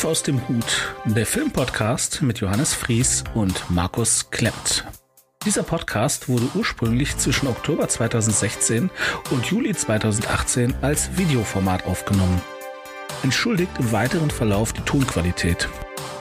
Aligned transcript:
Fünf 0.00 0.10
aus 0.12 0.22
dem 0.22 0.48
Hut, 0.48 0.94
der 1.04 1.26
Filmpodcast 1.26 2.22
mit 2.22 2.40
Johannes 2.40 2.72
Fries 2.72 3.22
und 3.34 3.70
Markus 3.70 4.30
Klemmt. 4.30 4.86
Dieser 5.44 5.62
Podcast 5.62 6.26
wurde 6.26 6.48
ursprünglich 6.54 7.18
zwischen 7.18 7.46
Oktober 7.46 7.86
2016 7.86 8.88
und 9.30 9.44
Juli 9.44 9.74
2018 9.74 10.74
als 10.80 11.18
Videoformat 11.18 11.84
aufgenommen. 11.84 12.40
Entschuldigt 13.22 13.72
im 13.78 13.92
weiteren 13.92 14.30
Verlauf 14.30 14.72
die 14.72 14.80
Tonqualität. 14.80 15.68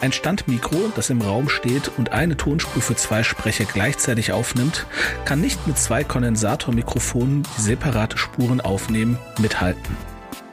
Ein 0.01 0.11
Standmikro, 0.11 0.91
das 0.97 1.09
im 1.09 1.21
Raum 1.21 1.47
steht 1.47 1.89
und 1.97 2.11
eine 2.11 2.35
Tonspur 2.35 2.81
für 2.81 2.97
zwei 2.97 3.23
Sprecher 3.23 3.63
gleichzeitig 3.63 4.33
aufnimmt, 4.33 4.87
kann 5.23 5.39
nicht 5.39 5.67
mit 5.67 5.77
zwei 5.77 6.03
Kondensatormikrofonen, 6.03 7.43
die 7.57 7.61
separate 7.61 8.17
Spuren 8.17 8.59
aufnehmen, 8.59 9.17
mithalten. 9.39 9.95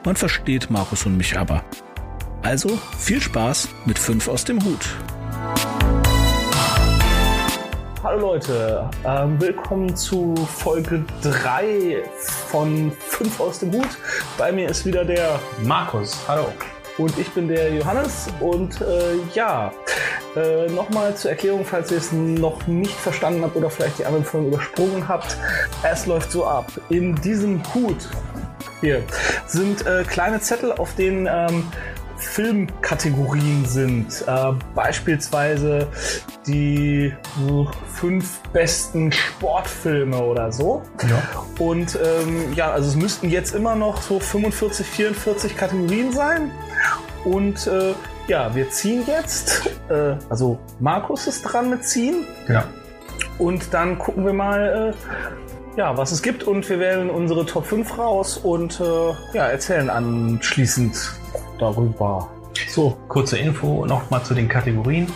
Man 0.05 0.15
versteht 0.15 0.69
Markus 0.69 1.05
und 1.05 1.17
mich 1.17 1.37
aber. 1.37 1.65
Also 2.47 2.79
viel 2.97 3.19
Spaß 3.21 3.67
mit 3.83 3.99
5 3.99 4.29
aus 4.29 4.45
dem 4.45 4.63
Hut. 4.63 4.79
Hallo 8.01 8.21
Leute, 8.21 8.89
ähm, 9.03 9.35
willkommen 9.41 9.93
zu 9.97 10.33
Folge 10.55 11.03
3 11.23 12.03
von 12.47 12.93
5 12.93 13.39
aus 13.41 13.59
dem 13.59 13.73
Hut. 13.73 13.89
Bei 14.37 14.53
mir 14.53 14.69
ist 14.69 14.85
wieder 14.85 15.03
der 15.03 15.41
Markus, 15.61 16.17
hallo. 16.25 16.45
Und 16.97 17.19
ich 17.19 17.27
bin 17.31 17.49
der 17.49 17.73
Johannes 17.73 18.27
und 18.39 18.79
äh, 18.79 19.17
ja, 19.33 19.73
äh, 20.37 20.67
nochmal 20.71 21.17
zur 21.17 21.31
Erklärung, 21.31 21.65
falls 21.65 21.91
ihr 21.91 21.97
es 21.97 22.13
noch 22.13 22.65
nicht 22.65 22.95
verstanden 22.95 23.43
habt 23.43 23.57
oder 23.57 23.69
vielleicht 23.69 23.99
die 23.99 24.05
anderen 24.05 24.23
Folgen 24.23 24.47
übersprungen 24.47 25.05
habt. 25.05 25.35
Es 25.83 26.05
läuft 26.05 26.31
so 26.31 26.45
ab. 26.45 26.71
In 26.87 27.13
diesem 27.15 27.61
Hut 27.73 28.07
hier 28.79 29.03
sind 29.47 29.85
äh, 29.85 30.05
kleine 30.07 30.39
Zettel, 30.39 30.71
auf 30.71 30.95
denen 30.95 31.27
ähm, 31.29 31.65
Filmkategorien 32.17 33.65
sind. 33.65 34.23
Äh, 34.27 34.53
beispielsweise 34.75 35.87
die 36.45 37.05
äh, 37.05 37.65
fünf 37.93 38.39
besten 38.53 39.11
Sportfilme 39.11 40.17
oder 40.17 40.51
so. 40.51 40.81
Ja. 41.07 41.21
Und 41.59 41.95
ähm, 41.95 42.53
ja, 42.53 42.71
also 42.71 42.89
es 42.89 42.95
müssten 42.95 43.29
jetzt 43.29 43.53
immer 43.55 43.75
noch 43.75 44.01
so 44.01 44.19
45, 44.19 44.85
44 44.85 45.57
Kategorien 45.57 46.11
sein. 46.11 46.51
Und 47.23 47.67
äh, 47.67 47.93
ja, 48.27 48.53
wir 48.55 48.69
ziehen 48.69 49.03
jetzt. 49.07 49.69
Äh, 49.89 50.15
also 50.29 50.59
Markus 50.79 51.27
ist 51.27 51.43
dran 51.43 51.69
mit 51.69 51.85
ziehen. 51.85 52.25
Ja. 52.47 52.65
Und 53.37 53.73
dann 53.73 53.97
gucken 53.97 54.25
wir 54.25 54.33
mal, 54.33 54.93
äh, 54.93 55.77
ja, 55.77 55.95
was 55.95 56.11
es 56.11 56.21
gibt. 56.21 56.43
Und 56.43 56.67
wir 56.69 56.79
wählen 56.79 57.09
unsere 57.09 57.45
Top 57.45 57.65
5 57.65 57.97
raus 57.97 58.37
und 58.37 58.79
äh, 58.79 58.83
ja, 59.33 59.47
erzählen 59.47 59.89
anschließend 59.89 61.13
darüber. 61.59 62.29
So, 62.69 62.97
kurze 63.07 63.37
Info 63.37 63.85
nochmal 63.85 64.23
zu 64.23 64.33
den 64.33 64.47
Kategorien. 64.47 65.07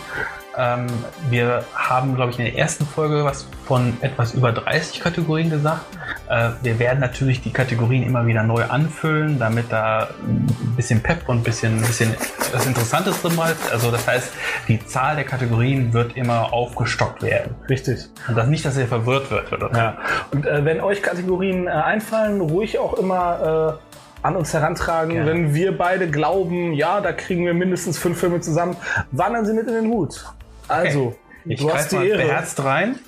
Ähm, 0.58 0.88
wir 1.30 1.64
haben, 1.74 2.16
glaube 2.16 2.32
ich, 2.32 2.40
in 2.40 2.46
der 2.46 2.58
ersten 2.58 2.86
Folge 2.86 3.24
was 3.24 3.48
von 3.66 3.98
etwas 4.02 4.34
über 4.34 4.52
30 4.52 5.00
Kategorien 5.00 5.50
gesagt. 5.50 5.86
Äh, 6.30 6.50
wir 6.62 6.78
werden 6.78 7.00
natürlich 7.00 7.42
die 7.42 7.52
Kategorien 7.52 8.04
immer 8.04 8.26
wieder 8.26 8.44
neu 8.44 8.64
anfüllen, 8.66 9.40
damit 9.40 9.72
da 9.72 10.10
ein 10.22 10.74
bisschen 10.76 11.02
Pep 11.02 11.30
und 11.30 11.38
ein 11.38 11.44
bisschen, 11.44 11.78
ein 11.78 11.82
bisschen 11.82 12.14
was 12.52 12.66
Interessantes 12.66 13.22
drin 13.22 13.36
bleibt. 13.36 13.72
Also 13.72 13.92
das 13.92 14.06
heißt, 14.06 14.32
die 14.68 14.86
Zahl 14.86 15.16
der 15.16 15.24
Kategorien 15.24 15.94
wird 15.94 16.18
immer 16.18 16.52
aufgestockt 16.52 17.24
werden. 17.24 17.56
Richtig. 17.70 18.10
Und 18.28 18.36
das 18.36 18.48
nicht, 18.48 18.66
dass 18.66 18.78
ihr 18.78 18.88
verwirrt 18.88 19.32
wird. 19.32 19.54
Oder? 19.54 19.72
Ja. 19.74 19.98
Und 20.32 20.46
äh, 20.46 20.66
wenn 20.66 20.82
euch 20.82 21.02
Kategorien 21.02 21.68
äh, 21.68 21.72
einfallen, 21.72 22.42
ruhig 22.42 22.78
auch 22.78 22.96
immer 22.96 23.80
äh, 23.80 23.91
an 24.24 24.36
uns 24.36 24.54
herantragen, 24.54 25.14
Gerne. 25.14 25.30
wenn 25.32 25.54
wir 25.54 25.78
beide 25.78 26.10
glauben, 26.10 26.74
ja, 26.74 27.02
da 27.02 27.12
kriegen 27.14 27.46
wir 27.46 27.54
mindestens 27.54 27.98
fünf 27.98 28.20
Filme 28.20 28.40
zusammen, 28.42 28.76
wandern 29.12 29.46
sie 29.46 29.54
mit 29.54 29.68
in 29.68 29.74
den 29.74 29.88
Hut. 29.88 30.24
Also, 30.68 31.16
Ich 31.46 31.60
du 31.60 31.74
hast 31.74 31.92
die 31.92 31.96
mal 31.96 32.06
Ehre. 32.06 32.18
beherzt 32.24 32.64
rein. 32.64 33.00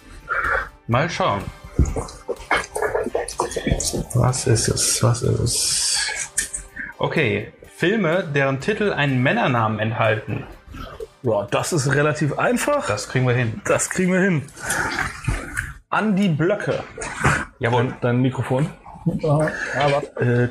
Mal 0.88 1.10
schauen. 1.10 1.42
Was 4.16 4.48
ist 4.48 4.68
es? 4.68 5.04
Was 5.04 5.22
ist 5.22 5.40
es? 5.40 6.64
Okay, 6.98 7.54
Filme, 7.76 8.24
deren 8.34 8.60
Titel 8.60 8.92
einen 8.94 9.22
Männernamen 9.24 9.80
enthalten. 9.80 10.46
Ja, 11.22 11.48
das 11.50 11.74
ist 11.74 11.94
relativ 11.94 12.38
einfach. 12.38 12.88
Das 12.88 13.08
kriegen 13.08 13.28
wir 13.28 13.34
hin. 13.36 13.62
Das 13.66 13.90
kriegen 13.90 14.12
wir 14.12 14.20
hin. 14.20 14.44
Andi 15.90 16.30
Blöcke. 16.30 16.84
Jawohl. 17.60 17.94
Dein 18.02 18.22
Mikrofon. 18.22 18.70
Äh, 19.06 20.48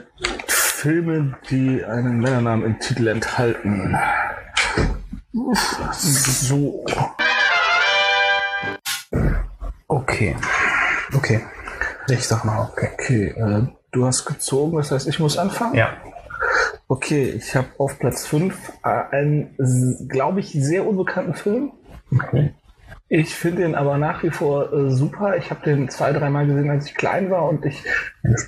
Filme, 0.82 1.38
die 1.48 1.84
einen 1.84 2.18
Männernamen 2.18 2.66
im 2.66 2.80
Titel 2.80 3.06
enthalten. 3.06 3.96
So. 5.92 6.84
Okay. 9.86 10.34
Okay. 11.14 11.46
Ich 12.08 12.26
sag 12.26 12.44
mal 12.44 12.68
okay. 12.68 12.88
Okay, 12.94 13.26
äh, 13.28 13.62
du 13.92 14.04
hast 14.04 14.24
gezogen, 14.24 14.76
das 14.76 14.90
heißt, 14.90 15.06
ich 15.06 15.20
muss 15.20 15.38
anfangen? 15.38 15.76
Ja. 15.76 15.98
Okay, 16.88 17.30
ich 17.30 17.54
habe 17.54 17.68
auf 17.78 18.00
Platz 18.00 18.26
5 18.26 18.72
äh, 18.82 18.88
einen, 18.88 20.08
glaube 20.08 20.40
ich, 20.40 20.50
sehr 20.50 20.84
unbekannten 20.84 21.34
Film. 21.34 21.70
Okay. 22.12 22.54
Ich 23.14 23.34
finde 23.34 23.60
den 23.60 23.74
aber 23.74 23.98
nach 23.98 24.22
wie 24.22 24.30
vor 24.30 24.72
äh, 24.72 24.90
super. 24.90 25.36
Ich 25.36 25.50
habe 25.50 25.62
den 25.62 25.90
zwei, 25.90 26.14
dreimal 26.14 26.46
gesehen, 26.46 26.70
als 26.70 26.86
ich 26.86 26.94
klein 26.94 27.30
war 27.30 27.46
und 27.46 27.62
ich 27.66 27.84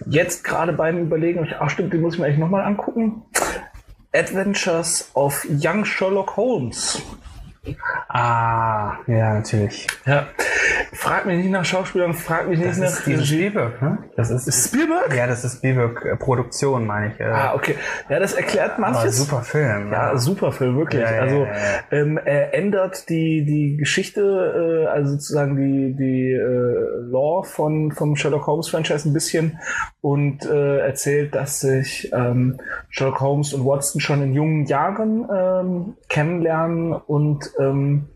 jetzt 0.07 0.43
gerade 0.43 0.73
beim 0.73 1.03
Überlegen, 1.03 1.47
ach 1.61 1.69
stimmt, 1.69 1.93
den 1.93 2.01
muss 2.01 2.15
ich 2.15 2.21
mir 2.21 2.25
eigentlich 2.25 2.39
nochmal 2.39 2.65
angucken. 2.65 3.25
Adventures 4.15 5.11
of 5.13 5.47
Young 5.51 5.85
Sherlock 5.85 6.39
Holmes. 6.39 7.03
Ah, 8.09 8.99
ja, 9.07 9.35
natürlich. 9.35 9.87
Ja. 10.07 10.27
Frag 10.93 11.27
mich 11.27 11.39
nicht 11.39 11.51
nach 11.51 11.65
Schauspielern, 11.65 12.15
frag 12.15 12.49
mich 12.49 12.59
nicht 12.59 12.71
Das 12.71 12.79
nach 12.79 13.07
ist 13.07 13.27
Spielberg, 13.27 13.83
ne? 13.83 13.99
Das 14.17 14.31
ist, 14.31 14.47
Ist 14.47 14.69
Spielberg? 14.69 15.15
ja, 15.15 15.27
das 15.27 15.45
ist 15.45 15.59
Spielberg-Produktion, 15.59 16.87
meine 16.87 17.13
ich. 17.13 17.23
Ah, 17.25 17.55
okay. 17.55 17.75
Ja, 18.09 18.19
das 18.21 18.35
erklärt 18.35 18.73
aber 18.73 18.93
manches. 18.93 19.17
super 19.19 19.43
Film. 19.43 19.91
Ja, 19.93 20.17
super 20.17 20.53
Film, 20.53 20.77
wirklich. 20.79 21.03
Ja, 21.03 21.13
ja, 21.15 21.21
also 21.23 21.37
ja, 21.45 21.47
ja. 21.47 21.53
Ähm, 21.91 22.19
er 22.25 22.55
ändert 22.55 23.09
die, 23.09 23.45
die 23.45 23.77
Geschichte, 23.77 24.85
äh, 24.85 24.87
also 24.87 25.13
sozusagen 25.13 25.57
die, 25.57 25.95
die 25.97 26.33
äh, 26.33 27.11
Lore 27.11 27.45
von, 27.45 27.93
vom 27.93 28.17
Sherlock 28.17 28.47
Holmes 28.47 28.69
Franchise 28.69 29.09
ein 29.09 29.13
bisschen 29.13 29.59
und 30.01 30.47
äh, 30.47 30.79
erzählt, 30.79 31.35
dass 31.35 31.61
sich 31.61 32.13
ähm, 32.15 32.59
Sherlock 32.91 33.21
Holmes 33.21 33.53
und 33.53 33.65
Watson 33.67 34.01
schon 34.01 34.23
in 34.23 34.33
jungen 34.35 34.67
Jahren 34.67 35.29
ähm, 35.35 35.97
kennenlernen 36.09 36.93
und 36.93 37.51
ähm, 37.59 38.09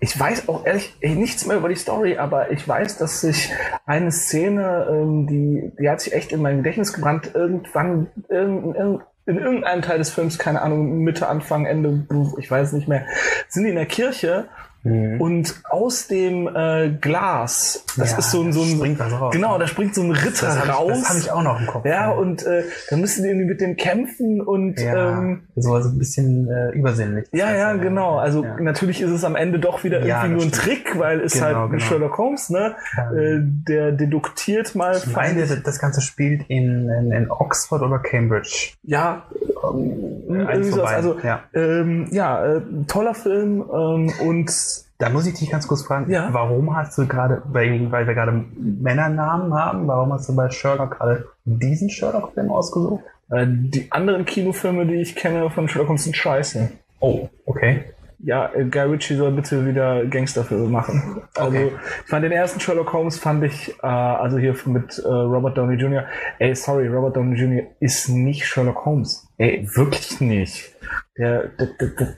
ich 0.00 0.18
weiß 0.18 0.48
auch 0.48 0.66
ehrlich 0.66 0.94
ey, 1.00 1.14
nichts 1.14 1.46
mehr 1.46 1.56
über 1.56 1.68
die 1.68 1.76
Story, 1.76 2.18
aber 2.18 2.50
ich 2.50 2.66
weiß, 2.66 2.98
dass 2.98 3.22
sich 3.22 3.50
eine 3.86 4.12
Szene, 4.12 4.86
ähm, 4.90 5.26
die, 5.26 5.72
die 5.78 5.88
hat 5.88 6.00
sich 6.00 6.12
echt 6.12 6.32
in 6.32 6.42
mein 6.42 6.58
Gedächtnis 6.58 6.92
gebrannt, 6.92 7.30
irgendwann 7.34 8.08
in, 8.28 8.74
in, 8.74 9.02
in 9.26 9.38
irgendeinem 9.38 9.82
Teil 9.82 9.98
des 9.98 10.10
Films, 10.10 10.38
keine 10.38 10.62
Ahnung, 10.62 10.98
Mitte, 10.98 11.28
Anfang, 11.28 11.64
Ende, 11.66 12.06
ich 12.38 12.50
weiß 12.50 12.72
nicht 12.74 12.88
mehr, 12.88 13.06
sind 13.48 13.64
die 13.64 13.70
in 13.70 13.76
der 13.76 13.86
Kirche 13.86 14.48
Mhm. 14.86 15.20
und 15.20 15.54
aus 15.68 16.06
dem 16.06 16.48
äh, 16.54 16.90
Glas, 17.00 17.84
das 17.96 18.12
Ja, 18.12 18.18
ist 18.18 18.30
so 18.30 18.42
ein, 18.42 18.52
so 18.52 18.60
da 18.60 18.66
ein 18.70 18.76
springt 18.76 18.98
was 18.98 19.12
raus. 19.20 19.32
genau, 19.32 19.58
da 19.58 19.66
springt 19.66 19.94
so 19.94 20.02
ein 20.02 20.10
Ritter 20.12 20.46
das 20.46 20.58
habe 20.58 20.68
ich, 20.68 20.74
raus. 20.74 20.92
das 21.00 21.10
hab 21.10 21.16
ich 21.18 21.30
auch 21.32 21.42
noch 21.42 21.60
im 21.60 21.66
Kopf. 21.66 21.84
ja, 21.86 22.10
und 22.10 22.44
äh, 22.46 22.62
dann 22.90 23.00
müssen 23.00 23.22
die 23.22 23.28
irgendwie 23.30 23.46
mit 23.48 23.60
dem 23.60 23.76
kämpfen 23.76 24.40
und 24.40 24.78
ja, 24.80 25.18
ähm, 25.18 25.42
so 25.56 25.74
also 25.74 25.88
ein 25.88 25.98
bisschen 25.98 26.48
äh, 26.48 26.70
übersinnlich. 26.70 27.26
ja, 27.32 27.54
ja, 27.54 27.68
Also, 27.68 27.80
genau. 27.82 28.18
Also 28.18 28.44
ja. 28.44 28.56
natürlich 28.60 29.00
ist 29.00 29.10
es 29.10 29.24
am 29.24 29.36
Ende 29.36 29.58
doch 29.58 29.82
wieder 29.84 30.04
Ja, 30.04 30.22
irgendwie 30.22 30.44
nur 30.44 30.52
ein. 30.52 30.52
Trick, 30.52 30.98
weil 30.98 31.20
es 31.20 31.32
Genau, 31.34 31.46
halt 31.46 31.70
genau. 31.72 31.84
Sherlock 31.84 32.18
Holmes, 32.18 32.50
ne? 32.50 32.74
Ja. 32.96 33.12
Äh, 33.12 33.40
der 33.42 33.92
deduktiert 33.92 34.74
mal. 34.74 34.96
Ich 34.96 35.06
meine, 35.14 35.46
das- 35.46 35.78
Ganze 35.78 36.00
spielt 36.00 36.42
in, 36.48 36.88
in, 36.88 37.12
in 37.12 37.30
Oxford 37.30 37.82
oder 37.82 37.98
Cambridge. 37.98 38.72
ja, 38.82 39.24
Ähm, 39.62 40.22
irgendwie 40.28 40.46
eins 40.46 40.68
von 40.70 40.78
sowas. 40.78 40.92
Also 40.94 41.16
ja. 41.22 41.40
ähm, 41.54 42.06
ja, 42.10 42.44
äh, 42.56 42.60
toller 42.86 43.14
Film 43.14 43.64
ähm, 43.72 44.12
und 44.26 44.50
Da 44.98 45.10
muss 45.10 45.26
ich 45.26 45.34
dich 45.34 45.50
ganz 45.50 45.68
kurz 45.68 45.82
fragen, 45.82 46.10
Ja. 46.10 46.28
warum 46.32 46.74
hast 46.74 46.96
du 46.96 47.06
gerade, 47.06 47.42
weil, 47.46 47.90
wir 47.90 48.14
gerade 48.14 48.44
Männernamen 48.56 49.52
haben, 49.54 49.86
warum 49.86 50.12
hast 50.12 50.28
du 50.28 50.34
bei 50.36 50.48
Sherlock 50.50 50.98
gerade 50.98 51.26
diesen 51.44 51.90
Sherlock-Film 51.90 52.50
ausgesucht? 52.50 53.02
äh, 53.30 53.44
die 53.46 53.90
anderen 53.90 54.24
Kinofilme, 54.24 54.86
die 54.86 54.94
ich 55.00 55.16
kenne 55.16 55.50
von 55.50 55.68
Sherlock 55.68 55.88
Holmes, 55.88 56.04
sind 56.04 56.16
scheiße. 56.16 56.70
Oh, 57.00 57.28
okay. 57.44 57.84
Ja, 58.20 58.50
äh, 58.54 58.64
Guy 58.64 58.82
Ritchie 58.84 59.16
soll 59.16 59.32
bitte 59.32 59.66
wieder 59.66 60.06
Gangsterfilme 60.06 60.68
machen. 60.68 61.22
Also 61.34 61.48
Okay. 61.58 61.72
ich 62.04 62.08
fand 62.08 62.24
den 62.24 62.32
ersten 62.32 62.60
Sherlock 62.60 62.92
Holmes 62.92 63.18
fand 63.18 63.44
ich, 63.44 63.74
äh, 63.82 63.86
also 63.86 64.38
hier 64.38 64.54
mit 64.66 64.98
äh, 64.98 65.06
Robert 65.08 65.58
Downey 65.58 65.74
Jr. 65.74 66.04
Ey, 66.38 66.54
sorry, 66.54 66.88
Robert 66.88 67.16
Downey 67.16 67.36
Jr. 67.36 67.64
ist 67.80 68.08
nicht 68.08 68.46
Sherlock 68.46 68.84
Holmes. 68.86 69.28
Ey, 69.36 69.68
wirklich 69.74 70.20
nicht. 70.20 70.74
Der, 71.18 71.48
der, 71.48 71.66
der, 71.78 71.88
der 71.88 72.14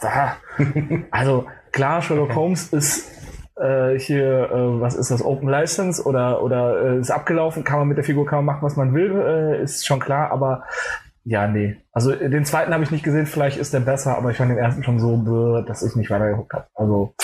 da. 0.00 0.36
Also 1.10 1.46
klar, 1.74 2.00
Sherlock 2.00 2.30
Okay. 2.30 2.36
Holmes 2.36 2.72
ist 2.72 3.10
äh, 3.56 3.98
hier, 3.98 4.50
äh, 4.50 4.80
was 4.80 4.94
ist 4.94 5.10
das, 5.10 5.22
Open 5.24 5.48
License 5.48 6.02
oder, 6.04 6.42
oder 6.42 6.94
äh, 6.94 6.98
ist 6.98 7.10
abgelaufen, 7.10 7.64
kann 7.64 7.80
man 7.80 7.88
mit 7.88 7.98
der 7.98 8.04
Figur 8.04 8.26
kann 8.26 8.38
man 8.44 8.46
machen, 8.46 8.62
was 8.62 8.76
man 8.76 8.94
will, 8.94 9.12
äh, 9.16 9.62
ist 9.62 9.86
schon 9.86 10.00
klar, 10.00 10.30
aber 10.30 10.64
ja, 11.24 11.46
nee. 11.46 11.76
Also 11.92 12.12
den 12.12 12.44
zweiten 12.44 12.72
habe 12.72 12.84
ich 12.84 12.90
nicht 12.90 13.04
gesehen, 13.04 13.26
vielleicht 13.26 13.56
ist 13.56 13.72
der 13.72 13.80
besser, 13.80 14.16
aber 14.16 14.30
ich 14.30 14.36
fand 14.36 14.50
den 14.50 14.58
ersten 14.58 14.82
schon 14.82 15.00
so, 15.00 15.16
bäh, 15.16 15.66
dass 15.66 15.82
ich 15.82 15.96
nicht 15.96 16.10
weitergeguckt 16.10 16.52
habe. 16.52 16.66
Also, 16.74 17.14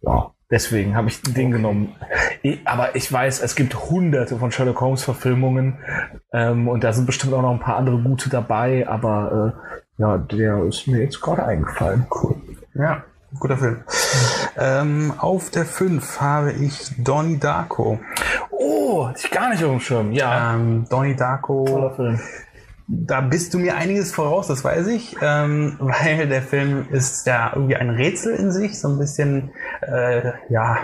ja, 0.00 0.32
deswegen 0.50 0.96
habe 0.96 1.08
ich 1.08 1.22
den 1.22 1.52
genommen. 1.52 1.94
Ich, 2.42 2.66
aber 2.66 2.96
ich 2.96 3.12
weiß, 3.12 3.42
es 3.42 3.54
gibt 3.54 3.74
hunderte 3.90 4.36
von 4.36 4.50
Sherlock 4.50 4.80
Holmes-Verfilmungen 4.80 5.78
ähm, 6.32 6.66
und 6.66 6.82
da 6.82 6.92
sind 6.92 7.06
bestimmt 7.06 7.32
auch 7.34 7.42
noch 7.42 7.52
ein 7.52 7.60
paar 7.60 7.76
andere 7.76 7.98
gute 8.02 8.28
dabei, 8.28 8.88
aber 8.88 9.54
äh, 9.98 10.02
ja, 10.02 10.18
der 10.18 10.64
ist 10.64 10.88
mir 10.88 11.02
jetzt 11.02 11.20
gerade 11.20 11.44
eingefallen. 11.44 12.06
Cool. 12.10 12.34
Ja, 12.74 13.04
guter 13.38 13.56
Film. 13.56 13.84
Ähm, 14.58 15.14
auf 15.18 15.50
der 15.50 15.64
5 15.64 16.20
habe 16.20 16.52
ich 16.52 16.92
Donnie 16.98 17.38
Darko. 17.38 17.98
Oh, 18.50 19.08
ich 19.16 19.30
gar 19.30 19.50
nicht 19.50 19.64
auf 19.64 19.70
dem 19.70 19.80
Schirm. 19.80 20.12
Ja, 20.12 20.54
Ähm, 20.54 20.86
Donnie 20.88 21.16
Darko. 21.16 21.64
toller 21.64 21.94
Film. 21.94 22.20
Da 22.88 23.20
bist 23.22 23.54
du 23.54 23.58
mir 23.58 23.76
einiges 23.76 24.12
voraus, 24.12 24.48
das 24.48 24.64
weiß 24.64 24.88
ich, 24.88 25.16
ähm, 25.22 25.76
weil 25.78 26.28
der 26.28 26.42
Film 26.42 26.86
ist 26.90 27.26
ja 27.26 27.52
irgendwie 27.54 27.76
ein 27.76 27.90
Rätsel 27.90 28.34
in 28.34 28.50
sich, 28.52 28.78
so 28.78 28.88
ein 28.88 28.98
bisschen, 28.98 29.50
äh, 29.80 30.32
ja, 30.50 30.78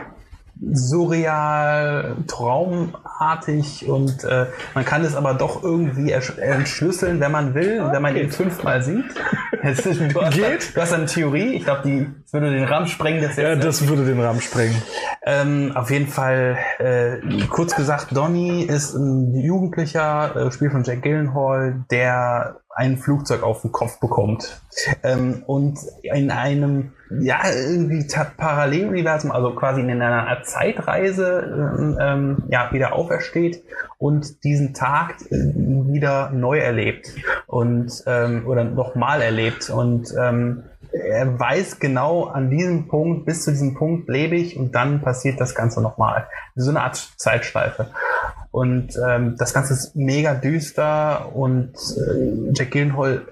surreal, 0.72 2.16
traumartig 2.26 3.88
und 3.88 4.24
äh, 4.24 4.46
man 4.74 4.84
kann 4.84 5.04
es 5.04 5.14
aber 5.14 5.34
doch 5.34 5.62
irgendwie 5.62 6.12
entschlüsseln, 6.12 7.20
wenn 7.20 7.32
man 7.32 7.54
will 7.54 7.80
und 7.80 7.92
wenn 7.92 8.02
man 8.02 8.16
ihn 8.16 8.30
fünfmal 8.30 8.82
sieht. 8.82 9.04
Jetzt, 9.62 9.86
du, 9.86 10.22
hast, 10.22 10.34
Geht. 10.34 10.76
du 10.76 10.80
hast 10.80 10.92
eine 10.92 11.06
Theorie, 11.06 11.54
ich 11.54 11.64
glaube, 11.64 11.82
die 11.84 12.06
würde 12.32 12.50
den 12.50 12.64
Rahmen 12.64 12.86
sprengen. 12.86 13.22
Das 13.22 13.36
Ja, 13.36 13.56
das 13.56 13.86
würde 13.88 14.04
den 14.04 14.20
Rahmen 14.20 14.40
sprengen. 14.40 14.80
ähm, 15.26 15.72
auf 15.74 15.90
jeden 15.90 16.06
Fall, 16.06 16.58
äh, 16.78 17.18
kurz 17.48 17.74
gesagt, 17.74 18.16
Donny 18.16 18.62
ist 18.62 18.94
ein 18.94 19.34
Jugendlicher, 19.34 20.36
äh, 20.36 20.52
Spiel 20.52 20.70
von 20.70 20.84
Jack 20.84 21.02
Gyllenhaal, 21.02 21.84
der 21.90 22.60
ein 22.74 22.96
Flugzeug 22.96 23.42
auf 23.42 23.62
den 23.62 23.72
Kopf 23.72 23.98
bekommt. 23.98 24.60
Ähm, 25.02 25.42
und 25.46 25.78
in 26.02 26.30
einem, 26.30 26.92
ja, 27.20 27.40
irgendwie 27.50 28.06
Paralleluniversum, 28.36 29.30
also 29.32 29.54
quasi 29.54 29.80
in 29.80 29.90
einer 29.90 30.42
Zeitreise, 30.42 31.76
ähm, 31.78 31.98
ähm, 32.00 32.36
ja, 32.48 32.70
wieder 32.72 32.92
aufersteht 32.92 33.62
und 33.98 34.44
diesen 34.44 34.74
Tag 34.74 35.16
äh, 35.30 35.36
wieder 35.54 36.30
neu 36.30 36.58
erlebt 36.58 37.08
und, 37.46 38.02
ähm, 38.06 38.46
oder 38.46 38.64
nochmal 38.64 39.22
erlebt 39.22 39.70
und, 39.70 40.12
ähm, 40.18 40.64
er 40.92 41.38
weiß 41.38 41.80
genau, 41.80 42.24
an 42.24 42.50
diesem 42.50 42.88
Punkt, 42.88 43.26
bis 43.26 43.44
zu 43.44 43.50
diesem 43.50 43.74
Punkt 43.74 44.08
lebe 44.08 44.36
ich 44.36 44.56
und 44.56 44.74
dann 44.74 45.02
passiert 45.02 45.40
das 45.40 45.54
Ganze 45.54 45.82
nochmal. 45.82 46.26
So 46.54 46.70
eine 46.70 46.82
Art 46.82 46.96
Zeitschleife. 47.16 47.88
Und 48.50 48.98
ähm, 49.06 49.36
das 49.38 49.52
Ganze 49.52 49.74
ist 49.74 49.94
mega 49.94 50.34
düster 50.34 51.34
und 51.34 51.74
äh, 51.74 52.52
Jack 52.54 52.70
Gyllenhaal, 52.70 53.26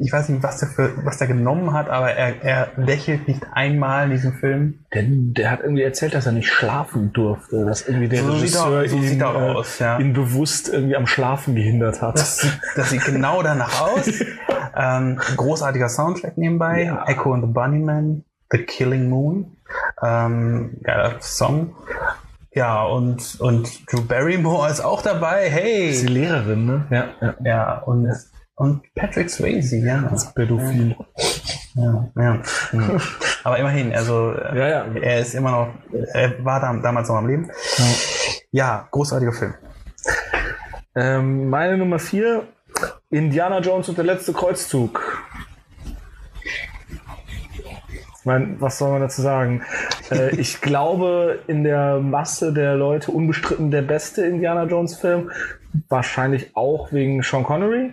ich 0.00 0.12
weiß 0.12 0.28
nicht, 0.28 0.42
was 0.42 0.58
der, 0.58 0.68
für, 0.68 0.92
was 1.04 1.18
der 1.18 1.26
genommen 1.26 1.72
hat, 1.72 1.90
aber 1.90 2.12
er, 2.12 2.42
er 2.44 2.68
lächelt 2.76 3.26
nicht 3.26 3.42
einmal 3.52 4.04
in 4.04 4.10
diesem 4.12 4.32
Film. 4.34 4.84
Der, 4.94 5.02
der 5.06 5.50
hat 5.50 5.60
irgendwie 5.62 5.82
erzählt, 5.82 6.14
dass 6.14 6.26
er 6.26 6.32
nicht 6.32 6.48
schlafen 6.48 7.12
durfte, 7.12 7.64
dass 7.64 7.86
irgendwie 7.86 8.08
der 8.08 8.22
So 8.22 8.32
sieht 8.32 8.42
Regisseur 8.42 8.88
so 8.88 8.96
ihn, 8.96 9.02
sieht 9.02 9.20
äh, 9.20 9.24
aus, 9.24 9.78
ja. 9.80 9.98
ihn 9.98 10.12
bewusst 10.12 10.68
irgendwie 10.68 10.96
am 10.96 11.08
Schlafen 11.08 11.56
gehindert 11.56 12.02
hat. 12.02 12.14
Das 12.16 12.38
sieht, 12.38 12.60
das 12.76 12.90
sieht 12.90 13.04
genau 13.04 13.42
danach 13.42 13.80
aus. 13.82 14.08
ähm, 14.76 15.18
großartiger 15.36 15.88
Soundtrack 15.88 16.38
nebenbei. 16.38 16.84
Ja. 16.84 17.04
Echo 17.06 17.32
and 17.32 17.44
the 17.44 17.50
Bunnyman, 17.50 18.24
The 18.52 18.58
Killing 18.58 19.08
Moon. 19.08 19.56
Ähm, 20.00 20.78
geiler 20.84 21.16
Song. 21.20 21.74
Ja, 22.52 22.84
und, 22.84 23.40
und 23.40 23.92
Drew 23.92 24.02
Barrymore 24.02 24.70
ist 24.70 24.80
auch 24.80 25.02
dabei. 25.02 25.50
Hey! 25.50 25.90
ist 25.90 26.02
die 26.02 26.12
Lehrerin, 26.12 26.64
ne? 26.64 26.86
Ja, 26.90 27.08
ja. 27.20 27.34
Ja, 27.42 27.78
und, 27.78 28.08
und 28.56 28.82
Patrick 28.94 29.30
Swayze, 29.30 29.76
ja. 29.78 30.10
Pädophil. 30.34 30.96
Ja, 31.74 32.08
ja. 32.16 32.42
Hm. 32.70 33.00
Aber 33.42 33.58
immerhin, 33.58 33.92
also 33.92 34.32
äh, 34.32 34.58
Ja, 34.58 34.68
ja. 34.68 34.86
er 34.94 35.20
ist 35.20 35.34
immer 35.34 35.50
noch, 35.50 35.68
er 36.12 36.44
war 36.44 36.60
da, 36.60 36.72
damals 36.74 37.08
noch 37.08 37.16
am 37.16 37.26
Leben. 37.26 37.50
Ja, 38.52 38.86
großartiger 38.92 39.32
Film. 39.32 39.54
Ähm, 40.94 41.48
meine 41.50 41.76
Nummer 41.76 41.98
vier, 41.98 42.46
Indiana 43.10 43.58
Jones 43.58 43.88
und 43.88 43.98
der 43.98 44.04
letzte 44.04 44.32
Kreuzzug. 44.32 45.00
Ich 48.20 48.24
meine, 48.24 48.58
was 48.60 48.78
soll 48.78 48.90
man 48.90 49.00
dazu 49.00 49.20
sagen? 49.20 49.62
äh, 50.10 50.34
ich 50.40 50.60
glaube, 50.60 51.40
in 51.48 51.64
der 51.64 51.98
Masse 51.98 52.52
der 52.52 52.76
Leute 52.76 53.10
unbestritten 53.10 53.70
der 53.70 53.82
beste 53.82 54.24
Indiana 54.24 54.64
Jones 54.64 54.96
Film. 54.96 55.30
Wahrscheinlich 55.88 56.56
auch 56.56 56.92
wegen 56.92 57.22
Sean 57.22 57.42
Connery. 57.42 57.92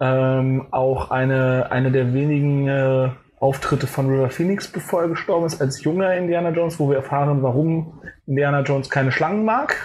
Ähm, 0.00 0.66
auch 0.70 1.10
eine, 1.10 1.68
eine 1.70 1.92
der 1.92 2.12
wenigen 2.12 2.68
äh, 2.68 3.10
Auftritte 3.38 3.86
von 3.86 4.08
River 4.08 4.30
Phoenix, 4.30 4.68
bevor 4.68 5.02
er 5.02 5.08
gestorben 5.08 5.46
ist, 5.46 5.60
als 5.60 5.84
junger 5.84 6.14
Indiana 6.14 6.50
Jones, 6.50 6.78
wo 6.78 6.88
wir 6.88 6.96
erfahren, 6.96 7.42
warum 7.42 8.00
Indiana 8.26 8.60
Jones 8.62 8.90
keine 8.90 9.12
Schlangen 9.12 9.44
mag. 9.44 9.76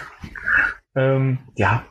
Ähm, 0.96 1.38
ja, 1.56 1.84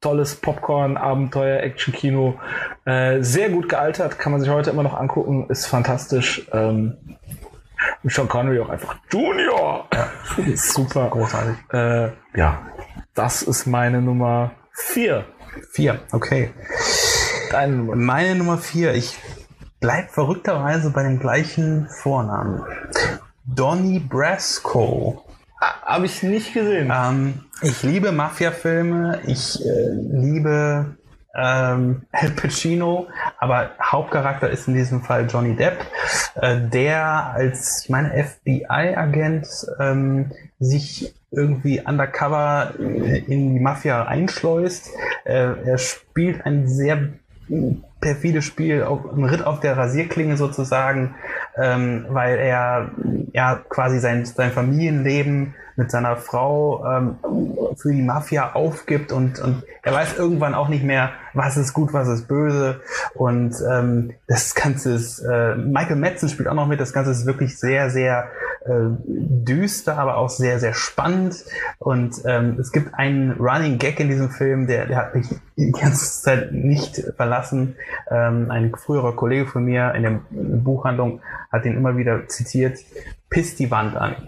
tolles 0.00 0.36
Popcorn-Abenteuer, 0.36 1.60
Action-Kino. 1.62 2.38
Äh, 2.84 3.22
sehr 3.22 3.50
gut 3.50 3.68
gealtert, 3.68 4.18
kann 4.18 4.32
man 4.32 4.40
sich 4.40 4.50
heute 4.50 4.70
immer 4.70 4.82
noch 4.82 4.94
angucken, 4.94 5.46
ist 5.48 5.66
fantastisch. 5.66 6.46
Ähm, 6.52 6.96
und 8.02 8.12
Sean 8.12 8.28
Connery 8.28 8.60
auch 8.60 8.68
einfach 8.68 8.96
Junior. 9.10 9.88
ist 10.46 10.74
super. 10.74 11.08
Großartig. 11.10 11.56
Äh, 11.72 12.10
ja, 12.36 12.66
das 13.14 13.42
ist 13.42 13.66
meine 13.66 14.00
Nummer 14.00 14.52
vier. 14.72 15.24
Vier, 15.72 16.00
okay. 16.12 16.50
Deine 17.50 17.76
Nummer. 17.76 17.96
Meine 17.96 18.34
Nummer 18.34 18.58
vier, 18.58 18.94
ich 18.94 19.16
bleib 19.80 20.10
verrückterweise 20.10 20.90
bei 20.90 21.02
dem 21.02 21.18
gleichen 21.18 21.88
Vornamen. 21.88 22.62
Donnie 23.44 24.00
Brasco. 24.00 25.24
Habe 25.60 26.06
ich 26.06 26.22
nicht 26.22 26.52
gesehen. 26.52 26.92
Ähm, 26.94 27.40
ich 27.62 27.82
liebe 27.82 28.12
Mafia-Filme, 28.12 29.20
ich 29.26 29.64
äh, 29.64 29.90
liebe 29.92 30.96
ähm, 31.34 32.02
Al 32.12 32.30
Pacino, 32.30 33.08
aber 33.38 33.70
Hauptcharakter 33.80 34.50
ist 34.50 34.68
in 34.68 34.74
diesem 34.74 35.02
Fall 35.02 35.26
Johnny 35.28 35.56
Depp, 35.56 35.78
äh, 36.36 36.60
der 36.60 37.32
als, 37.34 37.84
ich 37.84 37.90
meine, 37.90 38.10
FBI-Agent 38.10 39.48
ähm, 39.80 40.32
sich 40.58 41.14
irgendwie 41.30 41.80
undercover 41.80 42.74
äh, 42.78 43.18
in 43.18 43.54
die 43.54 43.60
Mafia 43.60 44.04
einschleust. 44.04 44.90
Äh, 45.24 45.54
er 45.64 45.78
spielt 45.78 46.44
ein 46.44 46.68
sehr 46.68 47.08
perfides 48.00 48.44
Spiel, 48.44 48.82
auf, 48.82 49.00
ein 49.12 49.24
Ritt 49.24 49.44
auf 49.44 49.60
der 49.60 49.76
Rasierklinge 49.76 50.36
sozusagen, 50.36 51.14
ähm, 51.56 52.06
weil 52.08 52.38
er 52.38 52.90
ja 53.32 53.60
quasi 53.68 53.98
sein, 53.98 54.24
sein 54.24 54.52
Familienleben 54.52 55.54
mit 55.76 55.92
seiner 55.92 56.16
Frau 56.16 56.84
ähm, 56.84 57.18
für 57.76 57.92
die 57.92 58.02
Mafia 58.02 58.52
aufgibt 58.54 59.12
und, 59.12 59.38
und 59.38 59.62
er 59.82 59.94
weiß 59.94 60.18
irgendwann 60.18 60.54
auch 60.54 60.68
nicht 60.68 60.82
mehr, 60.82 61.12
was 61.34 61.56
ist 61.56 61.72
gut, 61.72 61.92
was 61.92 62.08
ist 62.08 62.26
böse. 62.26 62.80
Und 63.14 63.54
ähm, 63.70 64.12
das 64.26 64.56
Ganze 64.56 64.94
ist, 64.94 65.20
äh, 65.20 65.54
Michael 65.54 65.96
Madsen 65.96 66.28
spielt 66.28 66.48
auch 66.48 66.54
noch 66.54 66.66
mit, 66.66 66.80
das 66.80 66.92
Ganze 66.92 67.12
ist 67.12 67.26
wirklich 67.26 67.58
sehr, 67.58 67.90
sehr 67.90 68.28
äh, 68.68 68.96
düster, 69.06 69.98
aber 69.98 70.16
auch 70.18 70.28
sehr, 70.28 70.60
sehr 70.60 70.74
spannend 70.74 71.44
und 71.78 72.14
ähm, 72.24 72.56
es 72.60 72.70
gibt 72.72 72.94
einen 72.94 73.32
Running 73.32 73.78
Gag 73.78 73.98
in 74.00 74.08
diesem 74.08 74.30
Film, 74.30 74.66
der, 74.66 74.86
der 74.86 74.96
hat 74.96 75.14
mich 75.14 75.26
die 75.56 75.72
ganze 75.72 76.22
Zeit 76.22 76.52
nicht 76.52 77.02
verlassen. 77.16 77.76
Ähm, 78.10 78.50
ein 78.50 78.74
früherer 78.74 79.16
Kollege 79.16 79.46
von 79.46 79.64
mir 79.64 79.94
in 79.94 80.02
der 80.02 80.20
Buchhandlung 80.30 81.20
hat 81.50 81.64
ihn 81.64 81.76
immer 81.76 81.96
wieder 81.96 82.28
zitiert, 82.28 82.78
piss 83.30 83.56
die 83.56 83.70
Wand 83.70 83.96
an. 83.96 84.14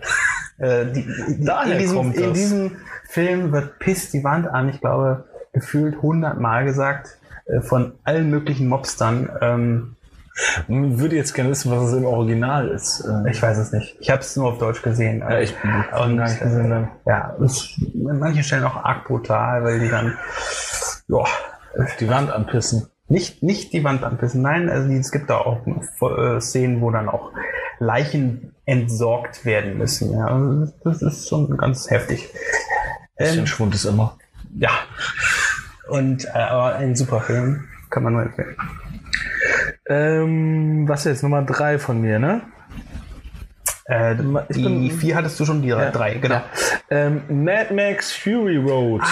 Äh, 0.58 0.92
die, 0.92 1.06
die, 1.38 1.70
in, 1.72 1.78
diesem, 1.78 2.12
in 2.12 2.34
diesem 2.34 2.76
Film 3.08 3.50
wird 3.50 3.78
piss 3.78 4.10
die 4.10 4.22
Wand 4.22 4.46
an, 4.46 4.68
ich 4.68 4.78
glaube, 4.82 5.24
gefühlt 5.54 5.94
100 5.94 6.38
Mal 6.38 6.66
gesagt, 6.66 7.18
äh, 7.46 7.62
von 7.62 7.94
allen 8.04 8.28
möglichen 8.28 8.68
Mobstern. 8.68 9.30
Ähm, 9.40 9.96
Würde 10.68 11.16
jetzt 11.16 11.34
gerne 11.34 11.50
wissen, 11.50 11.70
was 11.70 11.88
es 11.88 11.94
im 11.94 12.04
Original 12.04 12.68
ist. 12.68 13.00
Äh, 13.04 13.30
ich 13.30 13.42
weiß 13.42 13.58
es 13.58 13.72
nicht. 13.72 13.96
Ich 14.00 14.10
habe 14.10 14.20
es 14.20 14.36
nur 14.36 14.48
auf 14.52 14.58
Deutsch 14.58 14.80
gesehen. 14.82 15.20
Ja, 15.20 15.40
ich 15.40 15.54
bin 15.56 15.70
und, 15.70 16.16
gar 16.16 16.28
nicht 16.28 16.40
gesehen. 16.40 16.70
dann. 16.70 16.90
ja, 17.06 17.36
ist 17.40 17.74
an 18.08 18.18
manchen 18.18 18.42
Stellen 18.42 18.64
auch 18.64 18.76
arg 18.76 19.06
brutal, 19.06 19.64
weil 19.64 19.80
die 19.80 19.88
dann, 19.88 20.16
ja, 21.08 21.24
Die 21.98 22.08
Wand 22.08 22.30
anpissen. 22.30 22.88
Nicht, 23.08 23.42
nicht 23.42 23.72
die 23.72 23.82
Wand 23.82 24.04
anpissen, 24.04 24.40
nein, 24.40 24.70
also 24.70 24.88
es 24.88 25.10
gibt 25.10 25.30
da 25.30 25.38
auch 25.38 25.66
äh, 25.66 26.40
Szenen, 26.40 26.80
wo 26.80 26.92
dann 26.92 27.08
auch 27.08 27.32
Leichen 27.80 28.54
entsorgt 28.66 29.44
werden 29.44 29.78
müssen. 29.78 30.12
Ja, 30.12 30.26
also 30.26 30.72
das 30.84 31.02
ist 31.02 31.28
schon 31.28 31.56
ganz 31.56 31.90
heftig. 31.90 32.28
Bisschen 33.16 33.40
Ähm, 33.40 33.46
Schwund 33.46 33.74
ist 33.74 33.84
immer. 33.84 34.16
ja. 34.56 34.70
Und 35.88 36.24
äh, 36.26 36.38
aber 36.38 36.76
ein 36.76 36.94
super 36.94 37.20
Film, 37.20 37.64
kann 37.90 38.04
man 38.04 38.12
nur 38.12 38.22
empfehlen. 38.22 38.56
Ähm, 39.90 40.88
was 40.88 41.04
jetzt? 41.04 41.22
Nummer 41.22 41.42
drei 41.42 41.78
von 41.78 42.00
mir, 42.00 42.18
ne? 42.18 42.42
Äh, 43.86 44.14
Ich 44.48 44.56
die 44.56 44.62
bin- 44.62 44.90
vier 44.92 45.16
hattest 45.16 45.38
du 45.40 45.44
schon, 45.44 45.62
die 45.62 45.70
drei, 45.70 46.14
genau. 46.14 46.36
Ja. 46.36 46.44
Ähm, 46.90 47.22
Mad 47.28 47.74
Max 47.74 48.12
Fury 48.12 48.56
Road. 48.56 49.02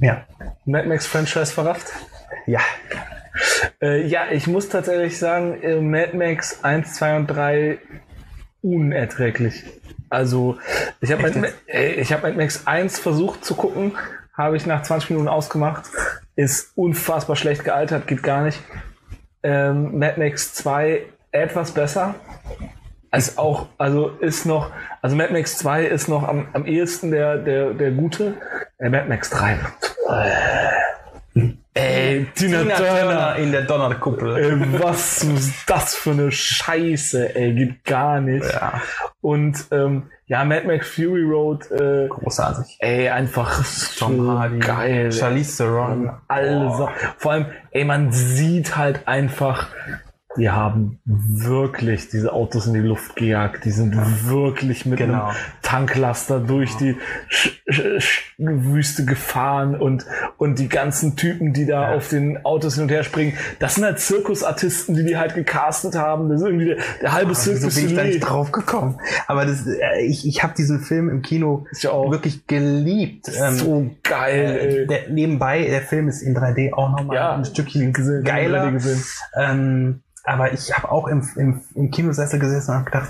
Ja. 0.00 0.24
Mad 0.64 0.88
Max 0.88 1.06
Franchise 1.06 1.52
verrafft? 1.52 1.86
Ja. 2.46 2.60
Äh, 3.82 4.06
ja, 4.06 4.22
ich 4.32 4.46
muss 4.46 4.68
tatsächlich 4.70 5.18
sagen, 5.18 5.60
äh, 5.62 5.80
Mad 5.80 6.16
Max 6.16 6.64
1, 6.64 6.94
2 6.94 7.16
und 7.16 7.26
3 7.26 7.78
unerträglich. 8.62 9.64
Also, 10.10 10.56
ich 11.02 11.12
habe 11.12 11.22
Mad, 11.22 11.52
äh, 11.66 11.92
ich 11.94 12.12
hab 12.12 12.22
Mad 12.22 12.36
Max 12.36 12.66
1 12.66 12.98
versucht 12.98 13.44
zu 13.44 13.54
gucken, 13.54 13.92
habe 14.36 14.56
ich 14.56 14.64
nach 14.66 14.82
20 14.82 15.10
Minuten 15.10 15.28
ausgemacht. 15.28 15.84
Ist 16.36 16.72
unfassbar 16.76 17.36
schlecht 17.36 17.64
gealtert, 17.64 18.06
geht 18.06 18.22
gar 18.22 18.42
nicht. 18.42 18.58
Ähm, 19.42 19.98
Mad 19.98 20.18
Max 20.18 20.54
2 20.54 21.02
etwas 21.30 21.72
besser. 21.72 22.14
Ist 23.12 23.38
auch, 23.38 23.66
also 23.78 24.08
ist 24.20 24.44
noch, 24.44 24.70
also 25.00 25.16
Mad 25.16 25.32
Max 25.32 25.58
2 25.58 25.86
ist 25.86 26.08
noch 26.08 26.26
am, 26.26 26.48
am 26.52 26.66
ehesten 26.66 27.10
der, 27.10 27.38
der, 27.38 27.72
der 27.72 27.90
gute. 27.92 28.34
Äh, 28.78 28.90
Mad 28.90 29.08
Max 29.08 29.30
3. 29.30 29.58
Ey, 31.74 32.26
Tina, 32.34 32.62
Tina 32.62 32.76
Turner. 32.76 33.00
Turner 33.00 33.36
in 33.36 33.52
der 33.52 33.62
Donnerkuppel. 33.62 34.36
Ey, 34.36 34.82
was 34.82 35.22
ist 35.22 35.54
das 35.66 35.94
für 35.94 36.10
eine 36.10 36.32
Scheiße, 36.32 37.36
ey, 37.36 37.54
geht 37.54 37.84
gar 37.84 38.20
nicht. 38.20 38.44
Ja, 38.44 38.82
Und 39.20 39.66
ähm, 39.72 40.10
ja, 40.26 40.44
Mad 40.44 40.66
Max 40.66 40.88
Fury 40.88 41.24
Road, 41.24 41.70
äh, 41.70 42.06
großartig. 42.08 42.76
ey, 42.80 43.08
einfach 43.08 43.64
Tom 43.98 44.28
Hardy, 44.38 44.58
geil. 44.58 45.10
Charlize 45.10 45.56
Theron. 45.56 46.10
Alle 46.28 46.88
Vor 47.16 47.32
allem, 47.32 47.46
ey, 47.72 47.84
man 47.84 48.12
sieht 48.12 48.76
halt 48.76 49.08
einfach, 49.08 49.68
die 50.38 50.50
haben 50.50 50.98
wirklich 51.04 52.08
diese 52.08 52.32
Autos 52.32 52.66
in 52.66 52.74
die 52.74 52.80
Luft 52.80 53.16
gejagt. 53.16 53.64
Die 53.64 53.70
sind 53.70 53.94
wirklich 54.28 54.86
mit 54.86 54.98
Genau. 54.98 55.26
einem 55.26 55.36
Tanklaster 55.62 56.40
durch 56.40 56.76
die 56.76 56.96
Sch 57.28 57.50
Sch 57.68 58.24
Wüste 58.38 59.04
gefahren 59.04 59.74
und, 59.74 60.06
und 60.36 60.58
die 60.58 60.68
ganzen 60.68 61.16
Typen, 61.16 61.52
die 61.52 61.66
da 61.66 61.90
Ja. 61.90 61.96
auf 61.96 62.08
den 62.08 62.44
Autos 62.44 62.74
hin 62.74 62.84
und 62.84 62.90
her 62.90 63.02
springen, 63.02 63.34
das 63.58 63.74
sind 63.74 63.84
halt 63.84 63.98
Zirkusartisten, 63.98 64.94
die 64.94 65.04
die 65.04 65.16
halt 65.16 65.34
gecastet 65.34 65.96
haben. 65.96 66.28
Das 66.28 66.40
ist 66.40 66.46
irgendwie 66.46 66.66
der, 66.66 66.76
der 67.02 67.12
halbe 67.12 67.30
Wieso 67.32 67.52
Zirkus. 67.54 67.74
bin 67.74 67.86
ich 67.86 67.94
da 67.94 68.04
nicht 68.04 68.20
drauf 68.20 68.52
gekommen? 68.52 68.98
Aber 69.26 69.44
das, 69.44 69.66
äh, 69.66 70.02
ich, 70.06 70.26
ich 70.26 70.42
habe 70.42 70.54
diesen 70.56 70.80
Film 70.80 71.08
im 71.10 71.22
Kino 71.22 71.66
wirklich 71.82 72.46
geliebt. 72.46 73.28
Ähm, 73.36 73.54
so 73.54 73.90
geil, 74.04 74.58
äh, 74.60 74.86
der, 74.86 75.08
nebenbei, 75.10 75.64
der 75.64 75.82
Film 75.82 76.08
ist 76.08 76.22
in 76.22 76.36
3D 76.36 76.72
auch 76.72 76.90
nochmal 76.90 77.16
Ja, 77.16 77.34
ein 77.34 77.44
Stückchen 77.44 77.92
gesehen, 77.92 78.22
geiler. 78.24 78.70
gesehen. 78.70 79.02
Ähm, 79.36 80.00
aber 80.28 80.52
ich 80.52 80.76
habe 80.76 80.90
auch 80.90 81.08
im, 81.08 81.26
im, 81.36 81.60
im 81.74 81.90
Kinosessel 81.90 82.38
gesessen 82.38 82.70
und 82.70 82.76
habe 82.78 82.84
gedacht, 82.90 83.08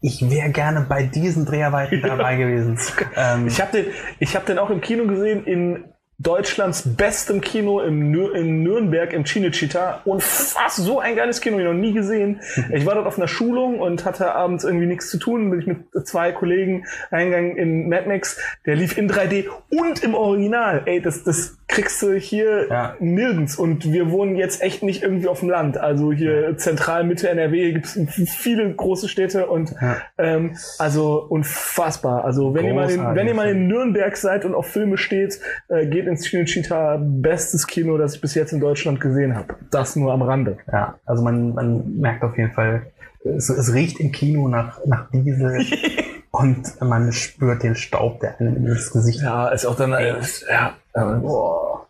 ich 0.00 0.30
wäre 0.30 0.50
gerne 0.50 0.84
bei 0.86 1.04
diesen 1.04 1.46
Dreharbeiten 1.46 2.02
dabei 2.02 2.36
gewesen. 2.36 2.78
Ähm, 3.16 3.46
Ich 3.46 3.60
habe 3.60 3.72
den, 3.72 3.86
ich 4.18 4.36
hab 4.36 4.44
den 4.44 4.58
auch 4.58 4.68
im 4.70 4.82
Kino 4.82 5.06
gesehen, 5.06 5.44
in 5.44 5.84
Deutschlands 6.18 6.94
bestem 6.96 7.40
Kino 7.40 7.80
im 7.80 8.12
Nür 8.12 8.36
in 8.36 8.62
Nürnberg 8.62 9.12
im 9.12 9.24
Cinecittà 9.24 10.00
und 10.04 10.22
fast 10.22 10.76
so 10.76 11.00
ein 11.00 11.16
geiles 11.16 11.40
Kino, 11.40 11.58
ich 11.58 11.64
noch 11.64 11.72
nie 11.72 11.92
gesehen. 11.92 12.40
Ich 12.72 12.86
war 12.86 12.94
dort 12.94 13.06
auf 13.08 13.18
einer 13.18 13.26
Schulung 13.26 13.80
und 13.80 14.04
hatte 14.04 14.32
abends 14.32 14.62
irgendwie 14.62 14.86
nichts 14.86 15.10
zu 15.10 15.18
tun, 15.18 15.50
bin 15.50 15.60
ich 15.60 15.66
mit 15.66 16.06
zwei 16.06 16.30
Kollegen 16.30 16.84
reingegangen 17.10 17.56
in 17.56 17.88
Mad 17.88 18.06
Max, 18.06 18.38
der 18.64 18.76
lief 18.76 18.96
in 18.96 19.10
3D 19.10 19.46
und 19.70 20.04
im 20.04 20.14
Original. 20.14 20.82
Ey, 20.86 21.02
das, 21.02 21.24
das 21.24 21.58
kriegst 21.66 22.00
du 22.02 22.12
hier 22.14 22.66
Ja. 22.70 22.94
nirgends 23.00 23.56
und 23.56 23.90
wir 23.92 24.10
wohnen 24.10 24.36
jetzt 24.36 24.62
echt 24.62 24.82
nicht 24.82 25.02
irgendwie 25.02 25.28
auf 25.28 25.40
dem 25.40 25.48
Land. 25.48 25.78
Also 25.78 26.12
hier 26.12 26.56
zentral 26.58 27.04
Mitte 27.04 27.28
NRW 27.28 27.72
gibt 27.72 27.86
es 27.86 27.98
viele 28.30 28.72
große 28.74 29.08
Städte 29.08 29.46
und 29.46 29.74
Ja. 29.80 29.96
ähm, 30.18 30.56
also 30.78 31.24
unfassbar. 31.28 32.24
Also 32.24 32.54
wenn 32.54 32.66
ihr 32.66 32.74
mal 32.74 32.90
in, 32.90 33.00
wenn 33.14 33.26
ihr 33.26 33.34
mal 33.34 33.48
in 33.48 33.66
Nürnberg 33.66 34.16
seid 34.16 34.44
und 34.44 34.54
auf 34.54 34.66
Filme 34.66 34.98
steht, 34.98 35.40
äh, 35.68 35.86
geht 35.86 36.06
ins 36.06 36.24
Cinecittà, 36.26 36.98
bestes 37.00 37.66
Kino, 37.66 37.96
das 37.98 38.14
ich 38.16 38.20
bis 38.20 38.34
jetzt 38.34 38.52
in 38.52 38.60
Deutschland 38.60 39.00
gesehen 39.00 39.34
habe. 39.34 39.54
Das 39.70 39.96
nur 39.96 40.12
am 40.12 40.22
Rande. 40.22 40.58
ja, 40.70 40.98
also 41.06 41.22
man, 41.22 41.54
man 41.54 41.96
merkt 41.98 42.22
auf 42.24 42.36
jeden 42.36 42.52
Fall, 42.52 42.86
es, 43.24 43.48
es 43.48 43.72
riecht 43.72 44.00
im 44.00 44.12
Kino 44.12 44.48
nach, 44.48 44.84
nach 44.84 45.10
Diesel 45.10 45.64
und 46.34 46.80
man 46.80 47.12
spürt 47.12 47.62
den 47.62 47.76
Staub, 47.76 48.18
der 48.18 48.40
einem 48.40 48.66
ins 48.66 48.90
Gesicht 48.90 49.20
Ja, 49.22 49.50
ist 49.50 49.66
auch 49.66 49.76
dann 49.76 49.92
äh, 49.92 50.16
ja, 50.50 50.74
äh, 50.92 51.18
boah. 51.20 51.86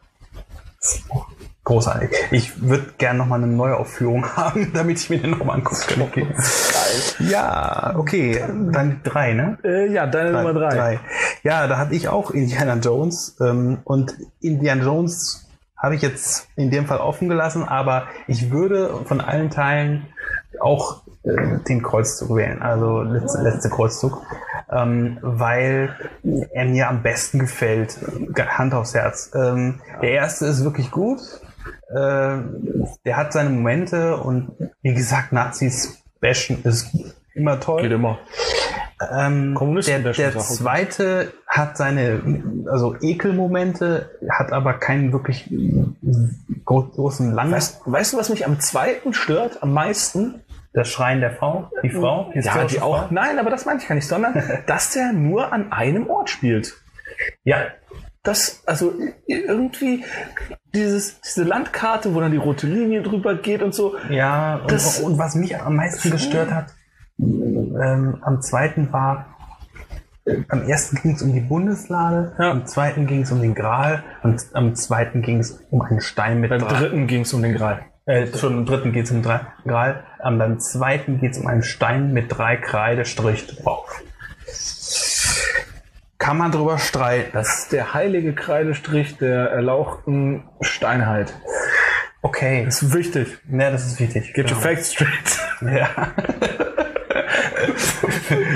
Großartig. 1.65 2.11
Ich 2.31 2.61
würde 2.61 2.93
gerne 2.99 3.21
nochmal 3.21 3.43
eine 3.43 3.51
Neuaufführung 3.51 4.27
haben, 4.37 4.71
damit 4.75 4.99
ich 4.99 5.09
mir 5.09 5.19
den 5.19 5.31
nochmal 5.31 5.57
angucken 5.57 5.81
kann. 5.89 6.03
Okay. 6.03 6.27
Ja, 7.21 7.95
okay. 7.97 8.45
Dann 8.71 9.01
drei, 9.03 9.33
ne? 9.33 9.57
Äh, 9.65 9.91
ja, 9.91 10.07
deine 10.07 10.33
Nummer 10.33 10.53
drei. 10.53 11.01
Ja, 11.43 11.67
da 11.67 11.79
hatte 11.79 11.95
ich 11.95 12.09
auch 12.09 12.31
Indiana 12.31 12.75
Jones. 12.75 13.39
Ähm, 13.41 13.79
und 13.85 14.15
Indiana 14.43 14.85
Jones 14.85 15.49
habe 15.79 15.95
ich 15.95 16.03
jetzt 16.03 16.49
in 16.57 16.71
dem 16.71 16.85
Fall 16.85 16.99
offen 16.99 17.31
gelassen, 17.31 17.67
aber 17.67 18.09
ich 18.27 18.51
würde 18.51 19.01
von 19.07 19.23
allen 19.23 19.49
Teilen 19.49 20.07
auch 20.61 21.04
den 21.25 21.83
Kreuzzug 21.83 22.37
wählen, 22.37 22.61
also 22.61 23.03
letzte, 23.03 23.43
letzte 23.43 23.71
Kreuzzug, 23.71 24.23
ähm, 24.71 25.19
weil 25.23 25.97
er 26.53 26.67
mir 26.67 26.89
am 26.89 27.03
besten 27.03 27.39
gefällt. 27.39 27.99
Hand 28.37 28.75
aufs 28.75 28.95
Herz. 28.95 29.31
Ähm, 29.35 29.81
Der 30.03 30.13
erste 30.13 30.47
ist 30.47 30.65
wirklich 30.65 30.91
gut. 30.91 31.21
Äh, 31.89 32.39
der 33.05 33.17
hat 33.17 33.33
seine 33.33 33.51
Momente 33.51 34.17
und 34.19 34.53
wie 34.83 34.95
gesagt, 34.95 35.33
Nazis 35.33 36.03
bashen 36.21 36.63
ist 36.65 36.95
immer 37.35 37.59
toll. 37.59 37.83
Geht 37.83 37.93
immer. 37.93 38.19
Ähm, 39.13 39.57
der, 39.87 39.99
der 39.99 40.39
zweite 40.39 41.33
hat 41.47 41.77
seine 41.77 42.23
also 42.71 42.97
Ekelmomente, 43.01 44.11
hat 44.31 44.53
aber 44.53 44.75
keinen 44.75 45.13
wirklich 45.13 45.51
gro 46.65 46.83
großen 46.83 47.33
Lang. 47.33 47.51
Weißt, 47.51 47.81
weißt 47.85 48.13
du, 48.13 48.17
was 48.19 48.29
mich 48.29 48.47
am 48.47 48.61
zweiten 48.61 49.13
stört? 49.13 49.63
Am 49.63 49.73
meisten? 49.73 50.43
Der 50.75 50.85
Schreien 50.85 51.21
der 51.21 51.31
Frau, 51.31 51.71
die 51.83 51.91
Frau, 51.91 52.33
Ja, 52.35 52.65
die 52.65 52.81
auch. 52.81 53.03
Frau. 53.05 53.09
Nein, 53.11 53.39
aber 53.39 53.51
das 53.51 53.65
meine 53.65 53.81
ich 53.81 53.87
gar 53.87 53.95
nicht, 53.95 54.09
sondern 54.09 54.35
dass 54.67 54.91
der 54.93 55.13
nur 55.13 55.53
an 55.53 55.73
einem 55.73 56.09
Ort 56.09 56.31
spielt. 56.31 56.75
Ja, 57.45 57.59
das, 58.25 58.63
also 58.67 58.93
irgendwie 59.27 60.05
dieses, 60.75 61.21
diese 61.21 61.45
Landkarte, 61.45 62.15
wo 62.15 62.21
dann 62.21 62.33
die 62.33 62.39
rote 62.39 62.67
Linie 62.67 63.03
drüber 63.03 63.35
geht 63.37 63.63
und 63.63 63.75
so. 63.75 63.97
ja. 64.09 64.57
Und, 64.57 64.73
Das- 64.73 64.99
und 65.01 65.19
was 65.19 65.35
mich 65.37 65.61
am 65.61 65.77
meisten 65.77 66.11
gestört 66.11 66.51
hat, 66.51 66.67
ähm, 67.19 68.19
am 68.23 68.41
zweiten 68.43 68.93
war, 68.93 69.27
am 70.49 70.63
ersten 70.67 70.97
ging 71.03 71.13
es 71.15 71.23
um 71.23 71.33
die 71.35 71.41
Bundeslade, 71.41 72.35
Ja. 72.39 72.51
am 72.51 72.67
zweiten 72.67 73.07
ging 73.07 73.21
es 73.23 73.31
um 73.31 73.43
den 73.43 73.55
Gral 73.55 74.03
und 74.23 74.43
am 74.55 74.75
zweiten 74.75 75.21
ging 75.23 75.39
es 75.39 75.61
um 75.71 75.83
einen 75.83 76.01
Stein 76.01 76.41
mit 76.41 76.51
Beim 76.51 76.61
dritten 76.67 77.07
ging 77.07 77.21
es 77.23 77.33
um 77.35 77.43
den 77.43 77.55
Gral. 77.55 77.85
Äh, 78.07 78.27
schon 78.37 78.53
im 78.59 78.67
dritten 78.67 78.93
geht 78.93 79.07
es 79.07 79.11
um 79.13 79.23
drei 79.23 79.41
Gral, 79.67 80.05
am 80.19 80.39
beim 80.39 80.61
zweiten 80.61 81.21
geht 81.21 81.33
es 81.33 81.39
um 81.39 81.47
einen 81.47 81.63
Stein 81.63 82.13
mit 82.13 82.27
drei 82.37 82.57
Kreidestrich 82.57 83.47
drauf. 83.63 84.03
Kann 86.19 86.37
man 86.37 86.53
drüber 86.53 86.79
streiten. 86.79 87.31
Das 87.33 87.61
ist 87.61 87.73
der 87.73 87.95
heilige 87.95 88.35
Kreidestrich 88.35 89.17
der 89.17 89.51
erlauchten 89.51 90.45
Steinheit. 90.61 91.33
Okay, 92.23 92.65
Das 92.67 92.83
ist 92.83 92.95
wichtig. 92.95 93.39
ja, 93.51 93.71
das 93.71 93.87
ist 93.87 94.01
wichtig. 94.01 94.33
Get 94.35 94.51
your 94.51 94.59
Genau. 94.59 94.61
facts 94.61 94.93
straight. 94.93 95.39
Ja. 95.63 95.89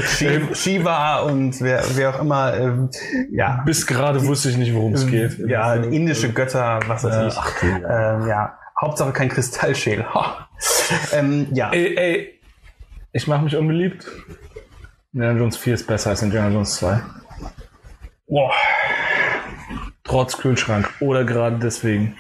Shiv- 0.05 0.55
Shiva 0.55 1.21
und 1.21 1.61
wer, 1.61 1.83
wer 1.95 2.11
auch 2.15 2.21
immer, 2.21 2.55
ähm, 2.57 2.91
ja, 3.31 3.63
Bis 3.65 3.87
gerade 3.87 4.25
wusste 4.27 4.49
ich 4.51 4.57
nicht, 4.57 4.75
worum 4.75 4.95
es 4.95 5.07
geht. 5.07 5.39
ja, 5.39 5.75
indische 5.75 6.33
Götter, 6.33 6.81
was 6.87 7.05
weiß 7.05 7.15
Äh, 7.15 7.27
ich. 7.29 7.37
ach 7.39 7.61
du, 7.61 7.67
ähm, 7.67 8.27
ja, 8.29 8.59
Hauptsache 8.81 9.13
kein 9.13 9.29
Kristallschädel. 9.29 10.07
Ähm, 11.13 11.49
ja, 11.53 11.71
Ey, 11.71 11.97
ey, 11.97 12.41
ich 13.13 13.27
mache 13.27 13.43
mich 13.43 13.57
unbeliebt. 13.57 14.07
Indiana 15.13 15.39
Jones 15.39 15.57
4 15.57 15.75
ist 15.75 15.87
besser 15.87 16.11
als 16.11 16.23
Indiana 16.23 16.49
Jones 16.51 16.77
2. 16.77 17.01
Boah. 18.29 18.53
Trotz 20.05 20.39
Kühlschrank. 20.39 20.91
Oder 21.01 21.25
gerade 21.25 21.59
deswegen. 21.59 22.17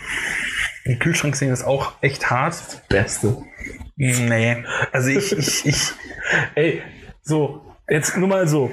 die 0.86 0.98
Kühlschrankszene 0.98 1.52
ist 1.52 1.64
auch 1.64 1.92
echt 2.00 2.30
hart. 2.30 2.54
Beste. 2.88 3.38
Nee, 3.96 4.64
also 4.92 5.08
ich, 5.08 5.32
ich, 5.32 5.66
ich 5.66 5.92
Ey, 6.54 6.82
so, 7.22 7.74
jetzt 7.88 8.16
nur 8.16 8.28
mal 8.28 8.48
so. 8.48 8.70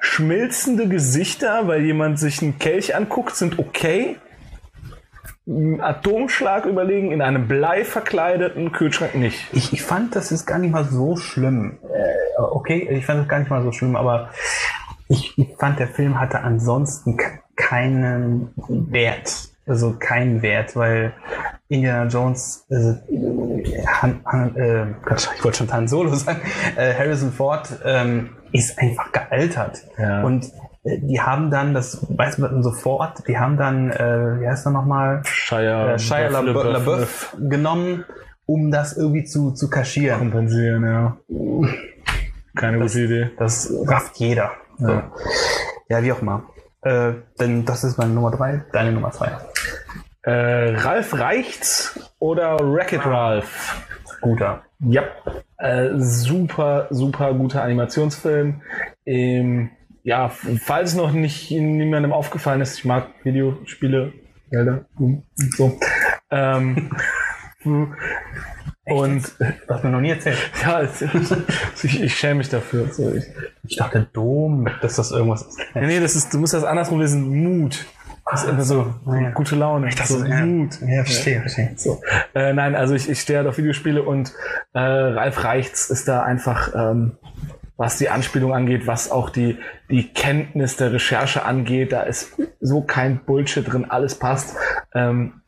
Schmilzende 0.00 0.88
Gesichter, 0.88 1.66
weil 1.66 1.84
jemand 1.84 2.18
sich 2.18 2.42
einen 2.42 2.58
Kelch 2.58 2.94
anguckt, 2.94 3.36
sind 3.36 3.58
okay. 3.58 4.16
Atomschlag 5.80 6.66
überlegen 6.66 7.10
in 7.10 7.22
einem 7.22 7.48
Blei 7.48 7.84
verkleideten 7.84 8.72
Kühlschrank 8.72 9.14
nicht. 9.14 9.46
Ich, 9.52 9.72
ich 9.72 9.82
fand, 9.82 10.14
das 10.14 10.30
ist 10.30 10.46
gar 10.46 10.58
nicht 10.58 10.72
mal 10.72 10.84
so 10.84 11.16
schlimm. 11.16 11.78
Äh, 11.82 12.40
okay, 12.40 12.86
ich 12.90 13.06
fand 13.06 13.20
das 13.20 13.28
gar 13.28 13.38
nicht 13.38 13.50
mal 13.50 13.62
so 13.62 13.72
schlimm, 13.72 13.96
aber 13.96 14.28
ich, 15.08 15.38
ich 15.38 15.56
fand, 15.56 15.78
der 15.78 15.88
Film 15.88 16.20
hatte 16.20 16.40
ansonsten 16.40 17.16
ke- 17.16 17.40
keinen 17.56 18.50
Wert. 18.66 19.48
Also 19.66 19.96
keinen 19.98 20.40
Wert, 20.42 20.76
weil 20.76 21.12
Indiana 21.68 22.08
Jones, 22.08 22.66
äh, 22.70 22.94
Han, 24.00 24.20
Han, 24.24 24.56
äh, 24.56 24.86
Gott, 25.04 25.30
ich 25.36 25.44
wollte 25.44 25.58
schon 25.58 25.72
Han 25.72 25.88
Solo 25.88 26.14
sagen, 26.14 26.40
äh, 26.76 26.94
Harrison 26.94 27.32
Ford 27.32 27.68
ähm, 27.84 28.30
ist 28.52 28.78
einfach 28.78 29.12
gealtert. 29.12 29.82
Ja. 29.98 30.22
Und 30.22 30.50
die 31.02 31.20
haben 31.20 31.50
dann, 31.50 31.74
das 31.74 32.06
weiß 32.08 32.38
man 32.38 32.62
sofort, 32.62 33.26
die 33.28 33.38
haben 33.38 33.56
dann, 33.56 33.90
äh, 33.90 34.40
wie 34.40 34.48
heißt 34.48 34.66
er 34.66 34.72
nochmal? 34.72 35.22
Shia, 35.24 35.94
äh, 35.94 35.98
Shia 35.98 36.28
LaBeouf 36.28 36.64
LaBeouf 36.64 37.36
genommen, 37.48 38.04
um 38.46 38.70
das 38.70 38.96
irgendwie 38.96 39.24
zu, 39.24 39.52
zu 39.52 39.68
kaschieren. 39.68 40.18
kompensieren, 40.18 40.84
ja. 40.84 41.16
Keine 42.56 42.78
Das- 42.78 42.92
gute 42.92 43.04
Idee. 43.04 43.30
Das 43.38 43.72
rafft 43.86 44.16
jeder. 44.16 44.50
So. 44.78 44.88
Ja. 44.88 45.10
Ja. 45.88 46.02
wie 46.02 46.12
auch 46.12 46.22
immer. 46.22 46.44
Äh, 46.82 47.12
denn 47.40 47.64
das 47.64 47.84
ist 47.84 47.98
meine 47.98 48.12
Nummer 48.12 48.30
drei, 48.30 48.64
deine 48.72 48.92
Nummer 48.92 49.10
zwei. 49.10 49.30
Äh, 50.22 50.74
Ralf 50.76 51.18
Reichts 51.18 51.98
oder 52.18 52.58
Wreck-It 52.58 53.04
Ralph? 53.04 53.82
Guter. 54.20 54.62
Ja, 54.80 55.02
äh, 55.58 55.90
super, 55.96 56.86
super 56.90 57.34
guter 57.34 57.62
Animationsfilm. 57.62 58.62
Ähm, 59.06 59.70
ja, 60.02 60.28
falls 60.28 60.94
noch 60.94 61.12
nicht 61.12 61.50
niemandem 61.50 62.12
aufgefallen 62.12 62.60
ist, 62.60 62.78
ich 62.78 62.84
mag 62.84 63.08
Videospiele, 63.24 64.12
hm, 64.50 64.88
und 64.98 65.54
so. 65.56 65.78
Ähm, 66.30 66.90
und 68.88 69.32
hast 69.68 69.84
mir 69.84 69.90
noch 69.90 70.00
nie 70.00 70.10
erzählt. 70.10 70.38
ja, 70.62 70.82
ich, 71.82 72.02
ich 72.02 72.16
schäme 72.16 72.36
mich 72.36 72.48
dafür. 72.48 72.88
So, 72.90 73.12
ich, 73.12 73.24
Ich 73.64 73.76
dachte 73.76 74.08
Dom, 74.12 74.66
dass 74.80 74.96
das 74.96 75.10
irgendwas 75.10 75.42
ist. 75.42 75.58
nee, 75.74 75.86
nee, 75.86 76.00
das 76.00 76.16
ist, 76.16 76.32
du 76.32 76.38
musst 76.38 76.54
das 76.54 76.64
andersrum 76.64 77.00
lesen. 77.00 77.28
Mut. 77.42 77.84
Das 78.30 78.44
ist 78.44 78.50
immer 78.50 78.62
so, 78.62 78.94
so 79.06 79.14
ja. 79.14 79.30
gute 79.30 79.56
Laune. 79.56 79.90
Das 79.96 80.08
so 80.08 80.18
ist, 80.18 80.28
ja, 80.28 80.44
Mut. 80.44 80.78
Ja, 80.86 81.04
verstehe, 81.04 81.40
verstehe. 81.40 81.72
So. 81.76 82.02
Äh, 82.34 82.52
nein, 82.52 82.74
also 82.74 82.94
ich, 82.94 83.08
ich 83.08 83.20
stehe 83.20 83.38
halt 83.38 83.48
auf 83.48 83.56
Videospiele 83.56 84.02
und 84.02 84.32
äh, 84.74 84.80
Ralf 84.80 85.44
Reichts 85.44 85.88
ist 85.90 86.08
da 86.08 86.22
einfach, 86.22 86.74
ähm, 86.74 87.16
was 87.78 87.96
die 87.96 88.10
Anspielung 88.10 88.52
angeht, 88.52 88.86
was 88.86 89.10
auch 89.10 89.30
die, 89.30 89.56
die 89.88 90.12
Kenntnis 90.12 90.76
der 90.76 90.92
Recherche 90.92 91.44
angeht, 91.44 91.92
da 91.92 92.02
ist 92.02 92.36
so 92.60 92.82
kein 92.82 93.24
Bullshit 93.24 93.72
drin, 93.72 93.86
alles 93.88 94.16
passt. 94.16 94.56
Ähm, 94.94 95.40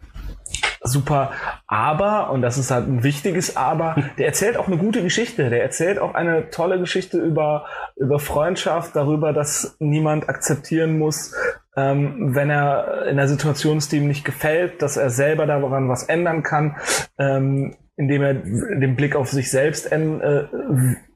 super. 0.81 1.33
Aber, 1.67 2.31
und 2.31 2.41
das 2.41 2.57
ist 2.57 2.71
halt 2.71 2.87
ein 2.87 3.03
wichtiges 3.03 3.57
Aber, 3.57 3.97
der 4.17 4.27
erzählt 4.27 4.57
auch 4.57 4.69
eine 4.69 4.79
gute 4.79 5.03
Geschichte. 5.03 5.51
Der 5.51 5.61
erzählt 5.63 5.99
auch 5.99 6.15
eine 6.15 6.51
tolle 6.51 6.79
Geschichte 6.79 7.19
über, 7.19 7.67
über 7.97 8.21
Freundschaft, 8.21 8.95
darüber, 8.95 9.33
dass 9.33 9.77
niemand 9.81 10.29
akzeptieren 10.29 10.99
muss, 10.99 11.35
ähm, 11.77 12.35
wenn 12.35 12.49
er 12.49 13.07
in 13.07 13.17
der 13.17 13.27
Situation 13.27 13.79
ist, 13.79 13.91
die 13.91 13.97
ihm 13.97 14.07
nicht 14.07 14.25
gefällt, 14.25 14.83
dass 14.83 14.97
er 14.97 15.11
selber 15.11 15.47
daran 15.47 15.89
was 15.89 16.05
ändern 16.05 16.45
kann, 16.45 16.77
ähm, 17.19 17.75
indem 17.97 18.23
er 18.23 18.35
den 18.35 18.95
Blick 18.95 19.17
auf 19.17 19.31
sich 19.31 19.51
selbst 19.51 19.91
äh, 19.91 20.45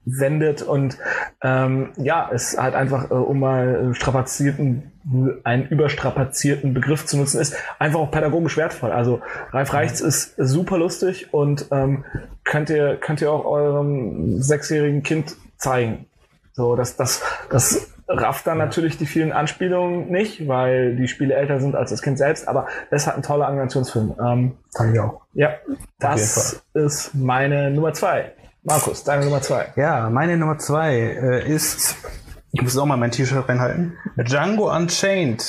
wendet 0.05 0.63
und 0.63 0.99
ähm, 1.43 1.93
ja, 1.97 2.31
es 2.33 2.59
halt 2.59 2.75
einfach, 2.75 3.11
äh, 3.11 3.15
um 3.15 3.41
mal 3.41 3.95
strapazierten, 3.95 4.93
einen 5.45 5.69
überstrapazierten 5.69 6.75
Begriff 6.75 7.07
zu 7.07 7.17
nutzen, 7.17 7.41
ist 7.41 7.57
einfach 7.79 8.01
auch 8.01 8.11
pädagogisch 8.11 8.57
wertvoll. 8.57 8.93
Also 8.93 9.21
Ralf 9.53 9.73
Reichts 9.73 10.01
ist 10.01 10.35
super 10.37 10.79
lustig 10.79 11.33
und 11.33 11.67
ähm, 11.73 12.05
könnt 12.45 12.71
ihr 12.71 12.97
könnt 12.97 13.21
ihr 13.21 13.31
auch 13.31 13.45
eurem 13.45 14.41
sechsjährigen 14.41 15.03
Kind 15.03 15.37
zeigen. 15.57 16.07
So, 16.53 16.77
das 16.77 16.97
das 16.97 17.23
das 17.51 17.91
rafft 18.07 18.47
dann 18.47 18.59
natürlich 18.59 18.99
die 18.99 19.07
vielen 19.07 19.33
Anspielungen 19.33 20.11
nicht, 20.11 20.47
weil 20.47 20.97
die 20.97 21.09
Spiele 21.09 21.35
älter 21.35 21.61
sind 21.61 21.75
als 21.75 21.91
das 21.91 22.03
Kind 22.03 22.19
selbst, 22.19 22.49
aber 22.49 22.67
das 22.91 23.07
halt 23.07 23.17
ein 23.17 23.23
toller 23.23 23.49
Animationsfilm. 23.49 24.15
Ähm, 24.21 24.59
Fand 24.77 24.95
ich 24.95 25.01
auch. 25.01 25.23
ja, 25.33 25.51
das 25.99 26.63
ist 26.75 27.15
meine 27.15 27.71
Nummer 27.71 27.93
zwei. 27.95 28.33
Markus, 28.67 29.05
deine 29.05 29.27
Nummer 29.27 29.43
zwei. 29.43 29.67
Ja, 29.77 30.09
meine 30.09 30.39
Nummer 30.39 30.57
zwei 30.57 30.97
äh, 30.97 31.47
ist, 31.47 31.97
ich 32.51 32.63
muss 32.63 32.79
auch 32.79 32.87
mal 32.87 32.97
mein 32.97 33.11
T-Shirt 33.11 33.47
reinhalten, 33.47 33.99
Django 34.17 34.75
Unchained. 34.75 35.45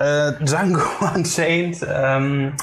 Äh, 0.00 0.32
Django 0.44 0.80
Unchained 1.14 1.86
ähm, 1.88 2.54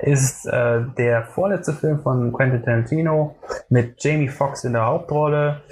ist 0.00 0.46
äh, 0.46 0.80
der 0.98 1.26
vorletzte 1.26 1.74
Film 1.74 2.00
von 2.00 2.32
Quentin 2.32 2.64
Tarantino 2.64 3.36
mit 3.68 4.02
Jamie 4.02 4.28
Foxx 4.28 4.64
in 4.64 4.72
der 4.72 4.84
Hauptrolle. 4.84 5.62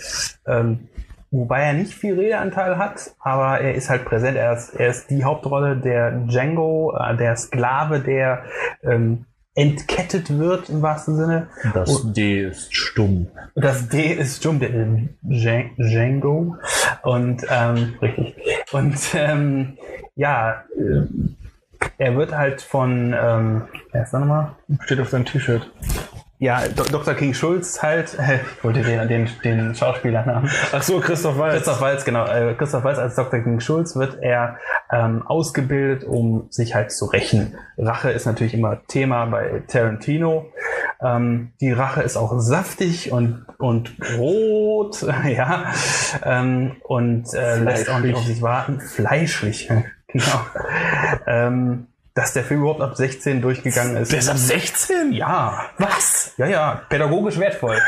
Ähm, 0.46 0.88
wobei 1.32 1.62
er 1.62 1.72
nicht 1.72 1.94
viel 1.94 2.14
Redeanteil 2.14 2.78
hat, 2.78 3.10
aber 3.18 3.60
er 3.60 3.74
ist 3.74 3.90
halt 3.90 4.04
präsent. 4.04 4.36
Er 4.36 4.52
ist, 4.52 4.72
er 4.76 4.86
ist 4.86 5.10
die 5.10 5.24
Hauptrolle 5.24 5.76
der 5.78 6.12
Django, 6.12 6.96
äh, 6.96 7.16
der 7.16 7.34
Sklave, 7.34 7.98
der 7.98 8.44
ähm, 8.84 9.26
entkettet 9.54 10.36
wird 10.38 10.68
im 10.70 10.80
wahrsten 10.82 11.16
Sinne. 11.16 11.48
Das 11.74 12.12
D 12.12 12.42
ist 12.44 12.74
stumm. 12.74 13.28
Und 13.54 13.64
Das 13.64 13.88
D 13.88 14.12
ist 14.14 14.38
stumm, 14.38 14.58
der 14.60 14.70
Djan- 14.70 15.70
Django. 15.76 16.56
Und 17.02 17.44
ähm, 17.50 17.94
richtig. 18.00 18.34
Und 18.72 18.96
ähm, 19.14 19.76
ja, 20.16 20.64
äh, 20.78 21.02
er 21.98 22.16
wird 22.16 22.32
halt 22.36 22.62
von, 22.62 23.14
ähm, 23.18 23.62
wer 23.92 24.02
ist 24.04 24.12
da 24.12 24.18
nochmal? 24.20 24.52
Steht 24.84 25.00
auf 25.00 25.10
deinem 25.10 25.24
T-Shirt. 25.26 25.70
Ja, 26.42 26.62
Do 26.66 26.82
Dr. 26.82 27.14
King 27.14 27.34
Schulz 27.34 27.80
halt, 27.84 28.18
ich 28.56 28.64
wollte 28.64 28.82
den, 28.82 29.06
den, 29.06 29.30
den 29.44 29.74
Schauspielernamen. 29.76 30.50
Ach 30.72 30.82
so, 30.82 30.98
Christoph 30.98 31.38
Waltz. 31.38 31.54
Christoph 31.54 31.80
Waltz, 31.80 32.04
genau. 32.04 32.26
Äh, 32.26 32.54
Christoph 32.54 32.82
Waltz 32.82 32.98
als 32.98 33.14
Dr. 33.14 33.38
King 33.38 33.60
Schulz 33.60 33.94
wird 33.94 34.18
er 34.20 34.58
ähm, 34.90 35.24
ausgebildet, 35.24 36.02
um 36.02 36.48
sich 36.50 36.74
halt 36.74 36.90
zu 36.90 37.04
rächen. 37.04 37.54
Rache 37.78 38.10
ist 38.10 38.26
natürlich 38.26 38.54
immer 38.54 38.84
Thema 38.88 39.26
bei 39.26 39.62
Tarantino. 39.68 40.46
Ähm, 41.00 41.52
die 41.60 41.70
Rache 41.70 42.02
ist 42.02 42.16
auch 42.16 42.36
saftig 42.40 43.12
und, 43.12 43.46
und 43.58 43.94
rot, 44.18 45.00
ja, 45.28 45.72
ähm, 46.24 46.72
und 46.82 47.32
äh, 47.34 47.58
lässt 47.60 47.88
auch 47.88 48.00
nicht 48.00 48.16
auf 48.16 48.24
sich 48.24 48.42
warten. 48.42 48.80
Fleischlich, 48.80 49.68
genau. 50.08 50.40
ähm, 51.28 51.86
dass 52.14 52.34
der 52.34 52.44
Film 52.44 52.60
überhaupt 52.60 52.82
ab 52.82 52.96
16 52.96 53.40
durchgegangen 53.40 53.96
ist. 53.96 54.12
Der 54.12 54.18
ist 54.18 54.28
ab 54.28 54.36
16? 54.36 55.12
ja, 55.12 55.70
Was? 55.78 56.11
Ja, 56.42 56.50
ja, 56.50 56.82
pädagogisch 56.88 57.38
wertvoll. 57.38 57.76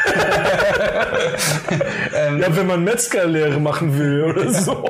ähm, 2.17 2.38
Ja, 2.40 2.57
wenn 2.57 2.67
man 2.67 2.85
Metzgerlehre 2.85 3.59
machen 3.61 3.99
will 3.99 4.25
oder 4.25 4.51
so. 4.51 4.85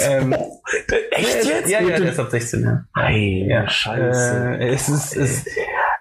ähm, 0.00 0.32
Echt 1.10 1.44
jetzt? 1.44 1.70
Ja, 1.70 1.80
ja, 1.80 1.98
der 1.98 2.10
ist 2.10 2.20
ab 2.20 2.30
16, 2.30 2.62
ja. 2.62 2.84
Ei, 2.94 3.46
Ja, 3.48 3.68
Scheiße. 3.68 4.58
Äh, 4.60 4.68
es 4.68 4.88
ist, 4.88 5.14
ist 5.16 5.48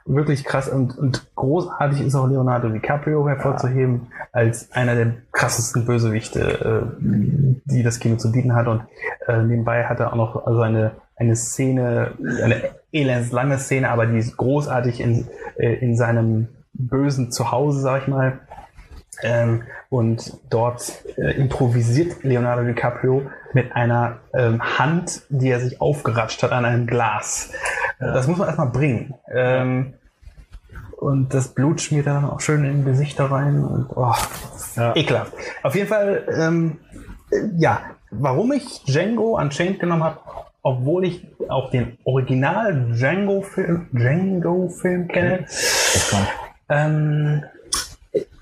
wirklich 0.06 0.44
krass 0.44 0.70
und, 0.70 0.98
und 0.98 1.26
großartig 1.36 2.02
ist 2.02 2.16
auch 2.16 2.28
Leonardo 2.28 2.70
DiCaprio 2.70 3.28
hervorzuheben 3.28 4.08
als 4.32 4.72
einer 4.72 4.96
der 4.96 5.14
krassesten 5.32 5.86
Bösewichte, 5.86 6.42
äh, 6.42 7.06
die 7.66 7.84
das 7.84 8.00
Kino 8.00 8.18
zu 8.18 8.32
bieten 8.32 8.54
hat. 8.56 8.68
Und 8.68 8.84
äh, 9.28 9.42
nebenbei 9.42 9.86
hat 9.86 10.00
er 10.00 10.12
auch 10.12 10.18
noch 10.18 10.46
also 10.46 10.62
eine, 10.62 10.92
eine 11.16 11.36
Szene, 11.36 12.12
eine 12.44 12.62
elendslange 12.92 13.58
Szene, 13.58 13.90
aber 13.90 14.06
die 14.06 14.18
ist 14.18 14.38
großartig 14.38 15.00
in, 15.00 15.28
äh, 15.58 15.74
in 15.76 15.96
seinem 15.96 16.50
bösen 16.78 17.32
Zuhause, 17.32 17.80
sag 17.82 18.04
ich 18.04 18.08
mal. 18.08 18.40
Ähm, 19.24 19.64
und 19.90 20.34
dort 20.50 20.92
äh, 21.18 21.38
improvisiert 21.38 22.24
Leonardo 22.24 22.64
DiCaprio 22.64 23.24
mit 23.54 23.74
einer 23.74 24.18
ähm, 24.34 24.62
Hand, 24.78 25.22
die 25.30 25.50
er 25.50 25.60
sich 25.62 25.80
aufgeratscht 25.80 26.44
hat 26.44 26.52
an 26.52 26.66
einem 26.66 26.86
Glas. 26.86 27.52
Äh, 28.00 28.06
Das 28.08 28.28
muss 28.28 28.38
man 28.38 28.48
erstmal 28.48 28.72
bringen. 28.72 29.14
Ähm, 29.34 29.94
und 30.98 31.34
das 31.34 31.50
Blut 31.50 31.82
schmiert 31.82 32.08
er 32.08 32.16
dann 32.16 32.26
auch 32.26 32.42
schön 32.42 32.66
in 32.66 32.84
Gesichter 32.84 33.32
rein. 33.32 33.64
Und, 33.64 33.88
oh, 33.96 34.14
Ja. 34.76 34.94
Ekelhaft. 34.96 35.34
Auf 35.64 35.76
jeden 35.76 35.88
Fall, 35.88 36.24
ähm, 36.38 36.80
äh, 37.32 37.38
ja, 37.58 37.82
warum 38.12 38.52
ich 38.52 38.84
Django 38.84 39.38
Unchained 39.40 39.80
genommen 39.80 40.04
habe, 40.04 40.20
obwohl 40.62 41.06
ich 41.06 41.26
auch 41.48 41.70
den 41.70 41.98
Original 42.04 42.92
Django-Film 42.92 43.88
Django 43.94 44.68
-Film 44.68 45.08
kenne, 45.08 45.46
ähm, 46.70 47.44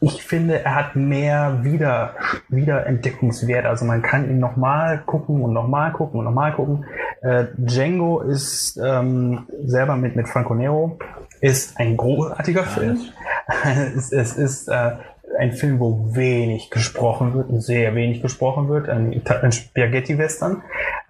ich 0.02 0.24
finde, 0.24 0.64
er 0.64 0.76
hat 0.76 0.96
mehr 0.96 1.64
Wieder, 1.64 2.16
Wiederentdeckungswert. 2.50 3.66
Also 3.66 3.86
man 3.86 4.02
kann 4.02 4.30
ihn 4.30 4.40
nochmal 4.40 5.02
gucken 5.06 5.42
und 5.42 5.54
nochmal 5.54 5.92
gucken 5.94 6.20
und 6.20 6.26
nochmal 6.26 6.54
gucken. 6.54 6.86
Äh, 7.22 7.46
Django 7.58 8.22
ist 8.22 8.80
ähm, 8.84 9.48
selber 9.64 9.96
mit, 9.96 10.16
mit 10.16 10.28
Franco 10.28 10.54
Nero, 10.54 11.00
ist 11.42 11.80
ein 11.80 11.98
großartiger 11.98 12.64
Film. 12.66 13.00
es, 13.96 14.12
es 14.12 14.38
ist 14.38 14.68
äh, 14.68 14.92
ein 15.40 15.54
Film, 15.54 15.80
wo 15.80 16.16
wenig 16.16 16.70
gesprochen 16.70 17.34
wird, 17.34 17.48
sehr 17.64 17.96
wenig 17.96 18.22
gesprochen 18.22 18.68
wird, 18.70 18.90
ein, 18.90 19.22
ein 19.42 19.52
Spaghetti-Western. 19.52 20.62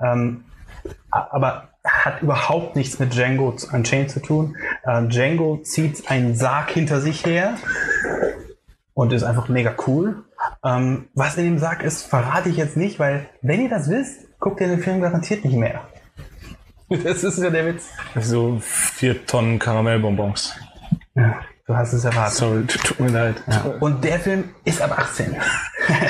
Ähm, 0.02 0.46
aber 1.10 1.73
hat 1.94 2.22
überhaupt 2.22 2.76
nichts 2.76 3.00
mit 3.00 3.14
Django 3.14 3.56
Unchained 3.72 4.10
zu 4.10 4.20
tun. 4.20 4.58
Ähm, 4.86 5.10
Django 5.10 5.60
zieht 5.64 6.10
einen 6.10 6.36
Sarg 6.36 6.72
hinter 6.72 7.00
sich 7.00 7.26
her 7.26 7.56
und 8.94 9.14
ist 9.14 9.24
einfach 9.24 9.48
mega 9.48 9.76
cool. 9.88 10.24
Ähm, 10.66 11.08
was 11.14 11.38
in 11.38 11.46
dem 11.46 11.60
Sarg 11.60 11.84
ist, 11.84 12.04
verrate 12.04 12.50
ich 12.50 12.58
jetzt 12.58 12.76
nicht, 12.76 13.00
weil 13.00 13.28
wenn 13.42 13.62
ihr 13.62 13.70
das 13.70 13.90
wisst, 13.90 14.40
guckt 14.40 14.60
ihr 14.60 14.68
den 14.68 14.82
Film 14.82 15.02
garantiert 15.02 15.46
nicht 15.46 15.56
mehr. 15.56 15.82
Das 17.04 17.24
ist 17.24 17.40
ja 17.40 17.50
der 17.50 17.66
Witz. 17.66 17.90
So 18.20 18.60
vier 18.62 19.26
Tonnen 19.26 19.58
Karamellbonbons. 19.58 20.54
Ja, 21.16 21.38
du 21.66 21.76
hast 21.76 21.94
es 21.94 22.06
erraten. 22.06 22.34
Sorry, 22.36 22.66
tut 22.68 22.84
tut 22.84 23.00
mir 23.00 23.10
leid. 23.10 23.36
Ja. 23.48 23.64
Und 23.80 24.04
der 24.04 24.20
Film 24.20 24.50
ist 24.64 24.80
ab 24.80 24.96
18. 25.00 25.36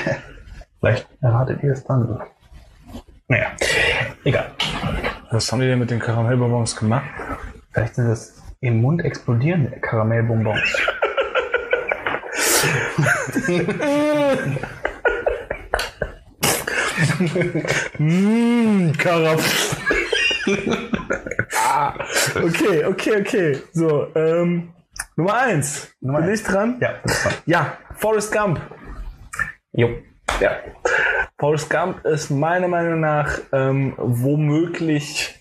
Vielleicht 0.82 1.08
erratet 1.22 1.64
ihr 1.64 1.72
es 1.72 1.86
dann. 1.86 2.22
Naja, 3.30 3.52
egal. 4.26 4.52
Was 5.34 5.52
haben 5.52 5.62
die 5.62 5.66
denn 5.66 5.80
mit 5.80 5.90
den 5.90 6.00
Karamellbonbons 6.00 6.76
gemacht? 6.76 7.10
Vielleicht 7.72 7.96
sind 7.96 8.08
das 8.08 8.40
im 8.62 8.82
Mund 8.84 9.04
explodierende 9.04 9.80
Karamellbonbons. 9.80 10.60
Mmh, 17.98 18.92
Karam. 18.98 19.40
ah, 21.56 21.94
okay, 22.36 22.86
okay, 22.86 23.22
okay. 23.22 23.62
So, 23.74 24.08
ähm, 24.16 24.74
Nummer 25.16 25.38
eins. 25.38 25.90
Nummer 26.00 26.20
Bin 26.22 26.30
eins. 26.30 26.42
ich 26.42 26.46
dran? 26.48 26.78
Ja. 26.80 26.94
Ja, 27.46 27.78
Forrest 27.96 28.32
Gump. 28.32 28.62
Jo. 29.74 29.90
Ja. 30.40 30.52
Forrest 31.44 31.70
Gump 31.70 32.06
ist 32.06 32.30
meiner 32.30 32.70
Meinung 32.70 33.02
nach 33.02 33.38
ähm, 33.52 33.96
womöglich 33.98 35.36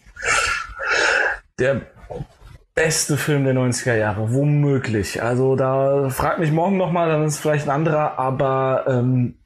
der 1.61 1.83
beste 2.75 3.17
Film 3.17 3.45
der 3.45 3.55
90er 3.55 3.95
Jahre. 3.95 4.35
Womöglich. 4.35 5.23
Also 5.23 5.55
da 5.55 6.09
fragt 6.11 6.41
mich 6.41 6.51
morgen 6.51 6.77
nochmal, 6.77 7.09
dann 7.09 7.25
ist 7.25 7.35
es 7.35 7.39
vielleicht 7.39 7.69
ein 7.69 7.71
anderer, 7.71 8.19
aber 8.19 8.85
ähm, 8.89 9.39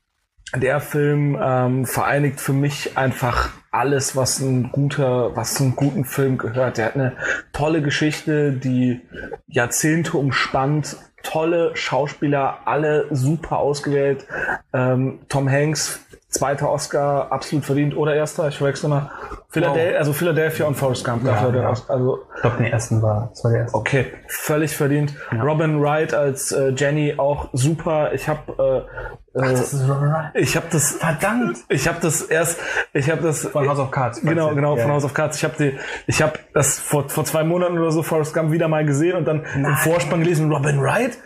der 0.55 0.81
Film 0.81 1.39
ähm, 1.39 1.85
vereinigt 1.85 2.41
für 2.41 2.55
mich 2.55 2.97
einfach 2.97 3.51
alles, 3.71 4.17
was 4.17 4.41
ein 4.41 4.73
guter, 4.73 5.37
was 5.37 5.57
zu 5.57 5.65
einem 5.65 5.77
guten 5.77 6.07
Film 6.07 6.39
gehört. 6.39 6.79
Der 6.79 6.87
hat 6.87 6.95
eine 6.95 7.19
tolle 7.53 7.83
Geschichte, 7.83 8.53
die 8.53 9.03
Jahrzehnte 9.47 10.17
umspannt, 10.17 10.97
tolle 11.23 11.77
Schauspieler, 11.77 12.61
alle 12.65 13.09
super 13.11 13.59
ausgewählt. 13.59 14.27
Ähm, 14.73 15.19
Tom 15.29 15.51
Hanks, 15.51 16.01
zweiter 16.37 16.71
Oscar, 16.71 17.31
absolut 17.33 17.65
verdient 17.65 17.97
oder 17.97 18.15
erster, 18.15 18.49
ich 18.49 18.59
verwechsel 18.59 18.89
mal. 18.91 19.11
Philadelphia, 19.49 19.99
also 19.99 20.13
Philadelphia 20.13 20.67
und 20.67 20.75
Forrest 20.75 21.05
Gump. 21.05 21.25
dafür 21.25 21.53
der 21.53 21.63
ja. 21.63 21.71
Os- 21.71 21.89
Also 21.89 22.21
Ich 22.37 22.41
glaube, 22.43 22.57
den 22.59 22.67
ersten 22.67 23.01
war, 23.03 23.29
das 23.31 23.43
war 23.45 23.51
der 23.53 23.61
erste. 23.63 23.77
Okay, 23.79 24.07
völlig 24.29 24.77
verdient. 24.77 25.15
Robin 25.43 25.81
Wright 25.83 26.13
als 26.15 26.53
äh, 26.53 26.71
Jenny 26.77 27.15
auch 27.17 27.49
super. 27.53 28.13
Ich 28.13 28.29
habe 28.29 28.87
äh, 29.35 29.41
äh, 29.41 29.53
ist 29.55 29.75
Robin 29.89 30.11
Wright. 30.11 30.31
ich 30.35 30.57
habe 30.57 30.67
das 30.71 30.93
Verdammt! 30.93 31.59
ich 31.69 31.87
habe 31.89 31.99
das 32.03 32.23
erst 32.23 32.59
ich 32.93 33.09
habe 33.11 33.23
das 33.23 33.43
Von 33.47 33.69
House 33.69 33.79
of 33.79 33.91
Cards. 33.91 34.21
genau 34.21 34.55
genau 34.55 34.77
Ja. 34.77 34.83
von 34.83 34.93
House 34.93 35.05
of 35.05 35.15
Cards. 35.15 35.39
Ich 35.39 35.45
habe 35.45 35.55
die 35.59 35.79
ich 36.07 36.21
habe 36.23 36.35
das 36.53 36.79
vor 36.79 37.09
vor 37.09 37.25
zwei 37.25 37.45
Monaten 37.45 37.79
oder 37.79 37.91
so 37.93 38.03
Forrest 38.03 38.35
Gump 38.35 38.51
wieder 38.51 38.69
mal 38.69 38.85
gesehen 38.85 39.17
und 39.17 39.25
dann 39.27 39.45
im 39.55 39.77
Vorspann 39.77 40.21
gelesen 40.21 40.53
Robin 40.53 40.83
Wright. 40.83 41.17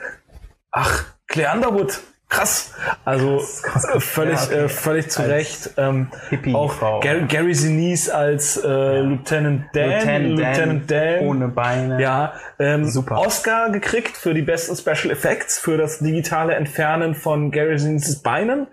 Ach, 0.70 1.04
Claire 1.26 1.54
Underwood. 1.56 2.00
Krass. 2.30 2.72
Also 3.04 3.42
krass, 3.62 3.84
äh, 3.92 3.98
völlig 3.98 4.36
Ja, 4.36 4.44
okay. 4.44 4.64
äh, 4.64 4.68
völlig 4.68 5.10
zu 5.10 5.20
Als 5.20 5.30
Recht. 5.30 5.70
Ähm, 5.76 6.08
Hippie-Frau. 6.30 6.96
auch 6.96 7.00
Gary, 7.00 7.26
Gary 7.26 7.54
Sinise 7.54 8.14
als 8.14 8.56
äh, 8.56 9.00
Lieutenant 9.00 9.64
Dan. 9.74 10.36
Lieutenant 10.36 10.88
Dan, 10.90 11.18
ohne 11.26 11.48
Beine. 11.48 12.00
Ja, 12.00 12.34
ähm, 12.60 12.84
Super. 12.86 13.18
Oscar 13.18 13.70
gekriegt 13.70 14.16
für 14.16 14.32
die 14.32 14.42
besten 14.42 14.76
Special 14.76 15.10
Effects, 15.12 15.58
für 15.58 15.76
das 15.76 15.98
digitale 15.98 16.54
Entfernen 16.54 17.16
von 17.16 17.50
Gary 17.50 17.78
Sinises 17.80 18.22
Beinen. 18.22 18.68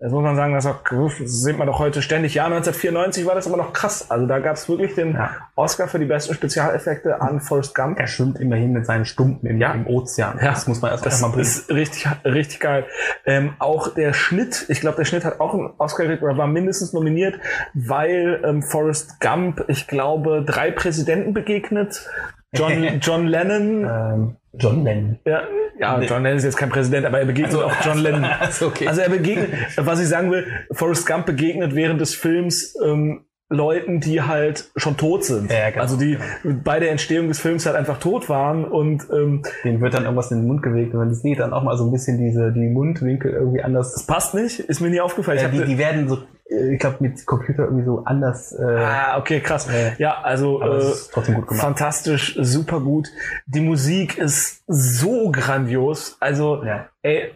Das 0.00 0.12
muss 0.12 0.22
man 0.22 0.36
sagen, 0.36 0.54
das, 0.54 0.64
auch, 0.64 0.76
das 0.84 1.42
sieht 1.42 1.58
man 1.58 1.66
doch 1.66 1.80
heute 1.80 2.02
ständig. 2.02 2.32
Ja, 2.34 2.44
1994 2.44 3.26
war 3.26 3.34
das 3.34 3.48
aber 3.48 3.56
noch 3.56 3.72
krass. 3.72 4.08
Also 4.12 4.26
da 4.26 4.38
gab 4.38 4.54
es 4.54 4.68
wirklich 4.68 4.94
den 4.94 5.14
Ja. 5.14 5.30
Oscar 5.56 5.88
für 5.88 5.98
die 5.98 6.04
besten 6.04 6.34
Spezialeffekte 6.34 7.20
an 7.20 7.40
Forrest 7.40 7.74
Gump. 7.74 7.98
Er 7.98 8.06
schwimmt 8.06 8.38
immerhin 8.38 8.70
mit 8.72 8.86
seinen 8.86 9.04
Stumpen 9.06 9.44
im, 9.48 9.58
Ja. 9.60 9.72
im 9.72 9.88
Ozean. 9.88 10.38
Ja, 10.40 10.50
Das 10.50 10.68
muss 10.68 10.80
man 10.80 10.92
erst 10.92 11.04
Das 11.04 11.20
mal 11.20 11.28
bringen. 11.30 11.40
ist 11.42 11.68
richtig, 11.70 12.06
richtig 12.24 12.60
geil. 12.60 12.86
Ähm, 13.26 13.54
auch 13.58 13.92
der 13.92 14.12
Schnitt, 14.12 14.66
ich 14.68 14.80
glaube, 14.80 14.98
der 14.98 15.04
Schnitt 15.04 15.24
hat 15.24 15.40
auch 15.40 15.52
einen 15.52 15.70
Oscar 15.78 16.04
gekriegt 16.04 16.22
oder 16.22 16.36
war 16.38 16.46
mindestens 16.46 16.92
nominiert, 16.92 17.34
weil 17.74 18.40
ähm, 18.44 18.62
Forrest 18.62 19.18
Gump, 19.20 19.64
ich 19.66 19.88
glaube, 19.88 20.44
drei 20.46 20.70
Präsidenten 20.70 21.34
begegnet. 21.34 22.08
John, 22.54 22.98
John 23.00 23.26
Lennon, 23.26 23.84
Ähm, 23.84 24.36
John 24.54 24.84
Lennon. 24.84 25.18
ja, 25.24 25.42
ja, 25.78 26.00
John 26.00 26.22
Lennon 26.22 26.38
ist 26.38 26.44
jetzt 26.44 26.56
kein 26.56 26.70
Präsident, 26.70 27.06
aber 27.06 27.20
er 27.20 27.26
begegnet 27.26 27.54
auch 27.54 27.72
John 27.84 27.98
Lennon. 27.98 28.24
Also, 28.40 28.66
okay. 28.66 28.88
Also 28.88 29.00
er 29.02 29.10
begegnet, 29.10 29.50
was 29.76 30.00
ich 30.00 30.08
sagen 30.08 30.30
will, 30.30 30.46
Forrest 30.72 31.06
Gump 31.06 31.26
begegnet 31.26 31.74
während 31.74 32.00
des 32.00 32.14
Films 32.14 32.74
ähm, 32.84 33.24
Leuten, 33.50 34.00
die 34.00 34.20
halt 34.22 34.70
schon 34.76 34.96
tot 34.98 35.24
sind. 35.24 35.50
Ja, 35.50 35.70
genau, 35.70 35.82
also 35.82 35.96
die 35.96 36.18
bei 36.44 36.80
der 36.80 36.90
Entstehung 36.90 37.28
des 37.28 37.40
Films 37.40 37.64
halt 37.64 37.76
einfach 37.76 37.98
tot 37.98 38.28
waren 38.28 38.64
und 38.66 39.06
ähm, 39.10 39.42
Dem 39.64 39.80
wird 39.80 39.94
dann 39.94 40.02
irgendwas 40.02 40.30
in 40.30 40.40
den 40.40 40.46
Mund 40.46 40.62
gelegt 40.62 40.92
und 40.92 40.98
man 41.00 41.14
sieht 41.14 41.38
dann 41.38 41.54
auch 41.54 41.62
mal 41.62 41.76
so 41.78 41.84
ein 41.86 41.90
bisschen 41.90 42.18
diese, 42.18 42.52
die 42.52 42.68
Mundwinkel 42.68 43.32
irgendwie 43.32 43.62
anders. 43.62 44.04
passt 44.06 44.34
nicht, 44.34 44.60
ist 44.60 44.80
mir 44.80 44.90
nie 44.90 45.00
aufgefallen. 45.00 45.38
Äh, 45.38 45.44
hab 45.44 45.52
die, 45.52 45.64
die 45.64 45.78
werden 45.78 46.08
so, 46.10 46.18
äh, 46.50 46.74
ich 46.74 46.78
glaube, 46.78 46.96
mit 47.00 47.24
Computer 47.24 47.64
irgendwie 47.64 47.86
so 47.86 48.02
anders. 48.04 48.52
Äh, 48.52 48.62
Ah, 48.64 49.18
okay, 49.18 49.40
krass. 49.40 49.66
Ja. 49.72 49.92
Ja, 49.98 50.20
also 50.22 50.60
äh, 50.60 50.92
trotzdem 51.10 51.36
gut 51.36 51.46
gemacht. 51.48 51.62
fantastisch, 51.64 52.36
super 52.38 52.80
gut. 52.80 53.08
Die 53.46 53.60
Musik 53.60 54.18
ist 54.18 54.62
so 54.66 55.30
grandios. 55.30 56.18
Also, 56.20 56.62
Ja. 56.64 56.88
ey, 57.00 57.30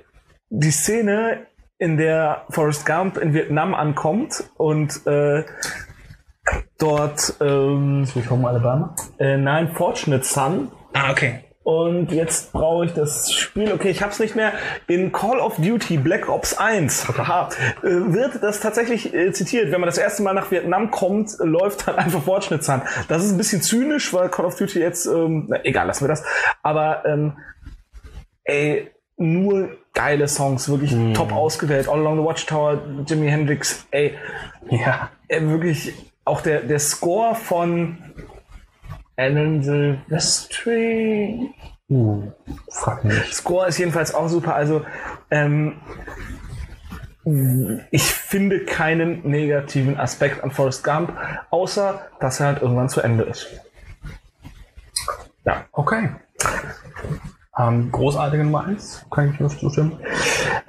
die 0.50 0.70
Szene, 0.70 1.46
in 1.78 1.96
der 1.96 2.42
Forrest 2.50 2.86
Gump 2.86 3.16
in 3.18 3.34
Vietnam 3.34 3.74
ankommt 3.74 4.44
und 4.56 5.04
äh, 5.04 5.42
dort, 6.82 7.34
ähm, 7.40 8.04
Sweet 8.06 8.28
Home 8.30 8.48
Alabama. 8.48 8.94
äh, 9.18 9.36
nein, 9.36 9.68
Fortunate 9.74 10.24
Son. 10.24 10.70
Ah, 10.92 11.10
okay. 11.10 11.44
Und 11.64 12.10
jetzt 12.10 12.52
brauche 12.52 12.86
ich 12.86 12.92
das 12.92 13.32
Spiel. 13.32 13.72
Okay, 13.72 13.90
ich 13.90 14.02
hab's 14.02 14.18
nicht 14.18 14.34
mehr. 14.34 14.52
In 14.88 15.12
Call 15.12 15.38
of 15.38 15.54
Duty 15.58 15.96
Black 15.98 16.28
Ops 16.28 16.58
1 16.58 17.06
haha, 17.16 17.50
äh, 17.82 17.86
wird 17.88 18.42
das 18.42 18.58
tatsächlich 18.58 19.14
äh, 19.14 19.30
zitiert. 19.32 19.70
Wenn 19.70 19.80
man 19.80 19.86
das 19.86 19.96
erste 19.96 20.24
Mal 20.24 20.34
nach 20.34 20.50
Vietnam 20.50 20.90
kommt, 20.90 21.30
äh, 21.38 21.44
läuft 21.44 21.86
dann 21.86 21.94
einfach 21.96 22.20
Fortschritts 22.24 22.68
an. 22.68 22.82
Das 23.06 23.22
ist 23.24 23.30
ein 23.30 23.38
bisschen 23.38 23.62
zynisch, 23.62 24.12
weil 24.12 24.28
Call 24.28 24.46
of 24.46 24.56
Duty 24.56 24.80
jetzt, 24.80 25.06
ähm, 25.06 25.46
na, 25.48 25.64
egal, 25.64 25.86
lassen 25.86 26.02
wir 26.02 26.08
das. 26.08 26.24
Aber 26.64 27.04
ähm, 27.06 27.38
ey, 28.42 28.90
nur 29.16 29.68
geile 29.94 30.26
Songs, 30.26 30.68
wirklich 30.68 30.96
top 31.14 31.32
ausgewählt. 31.32 31.88
All 31.88 32.00
Along 32.00 32.18
the 32.18 32.24
Watchtower, 32.24 32.80
Jimi 33.06 33.28
Hendrix, 33.28 33.86
ey, 33.92 34.14
Ja. 34.68 35.10
ey 35.28 35.48
wirklich 35.48 35.92
auch 36.24 36.40
der, 36.40 36.60
der 36.60 36.78
Score 36.78 37.34
von 37.34 37.98
Alan 39.16 39.62
Silvestri. 39.62 41.50
Uh, 41.88 42.32
frag 42.70 43.04
mich. 43.04 43.34
Score 43.34 43.68
ist 43.68 43.78
jedenfalls 43.78 44.14
auch 44.14 44.28
super. 44.28 44.54
Also, 44.54 44.84
ähm, 45.30 45.80
ich 47.90 48.02
finde 48.02 48.64
keinen 48.64 49.28
negativen 49.28 49.98
Aspekt 49.98 50.42
an 50.42 50.50
Forrest 50.50 50.82
Gump, 50.82 51.12
außer 51.50 52.08
dass 52.18 52.40
er 52.40 52.46
halt 52.46 52.62
irgendwann 52.62 52.88
zu 52.88 53.00
Ende 53.00 53.24
ist. 53.24 53.48
Ja. 55.44 55.66
Okay. 55.72 56.08
Ähm, 57.58 57.92
großartige 57.92 58.44
Nummer 58.44 58.64
eins, 58.64 59.04
kann 59.10 59.30
ich 59.32 59.38
nur 59.38 59.50
zustimmen. 59.50 60.00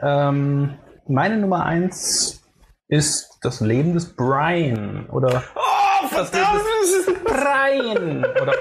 Ähm, 0.02 0.74
meine 1.08 1.38
Nummer 1.38 1.66
eins 1.66 2.43
ist 2.94 3.40
das 3.42 3.60
Leben 3.60 3.94
des 3.94 4.16
Brian. 4.16 5.08
Oder 5.12 5.44
Oh, 5.56 6.08
das 6.16 6.32
Leben 6.32 6.46
des 7.08 7.24
Brian. 7.24 8.24
Oder 8.24 8.54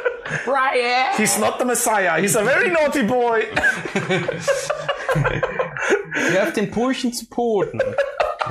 Brian. 0.46 1.16
He's 1.16 1.38
not 1.38 1.56
the 1.58 1.66
Messiah. 1.66 2.16
He's 2.16 2.34
a 2.34 2.42
very 2.42 2.70
naughty 2.70 3.02
boy. 3.02 3.42
Werft 6.30 6.56
den 6.56 6.70
Purchen 6.70 7.12
zu 7.12 7.28
Boden. 7.28 7.80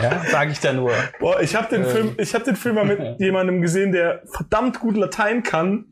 Ja, 0.02 0.24
sage 0.30 0.52
ich 0.52 0.60
da 0.60 0.72
nur. 0.72 0.94
Boah, 1.20 1.42
ich 1.42 1.56
habe 1.56 1.68
den 1.70 1.86
Film, 1.86 2.16
ich 2.18 2.34
habe 2.34 2.46
den 2.46 2.56
Film 2.56 2.76
mal 2.76 2.86
mit 2.86 3.00
jemandem 3.20 3.62
gesehen, 3.62 3.92
der 3.92 4.22
verdammt 4.32 4.80
gut 4.80 4.96
Latein 4.96 5.44
kann 5.44 5.91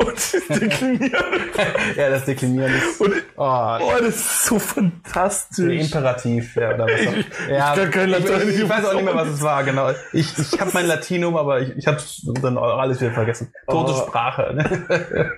und 0.00 0.60
dekliniert. 0.60 1.14
Ja, 1.96 2.08
das 2.10 2.24
Deklinieren 2.24 2.72
ist. 2.74 3.00
Und 3.00 3.14
Oh, 3.36 3.78
oh, 3.80 3.92
das 3.98 4.16
ist 4.16 4.44
so 4.46 4.58
fantastisch. 4.58 5.80
Imperativ, 5.86 6.56
ja, 6.56 6.74
oder 6.74 6.84
was 6.86 6.92
auch- 7.06 7.14
Ich- 7.16 7.26
ja, 7.50 7.74
ich 7.74 7.80
kann 7.80 7.90
kein 7.90 8.08
ich, 8.10 8.18
Latein. 8.28 8.48
ich, 8.48 8.60
ich 8.62 8.68
weiß 8.68 8.84
auch 8.86 8.94
nicht 8.94 9.04
mehr, 9.04 9.14
was 9.14 9.28
es 9.28 9.42
war, 9.42 9.64
genau. 9.64 9.90
Ich, 10.12 10.38
ich 10.38 10.60
habe 10.60 10.70
mein 10.74 10.86
Latinum, 10.86 11.36
aber 11.36 11.60
ich, 11.60 11.76
ich 11.76 11.86
habe 11.86 11.98
dann 12.42 12.58
alles 12.58 13.00
wieder 13.00 13.12
vergessen. 13.12 13.52
Tote 13.68 13.92
Oh. 13.92 14.06
Sprache. 14.06 14.52
Ne? 14.54 15.32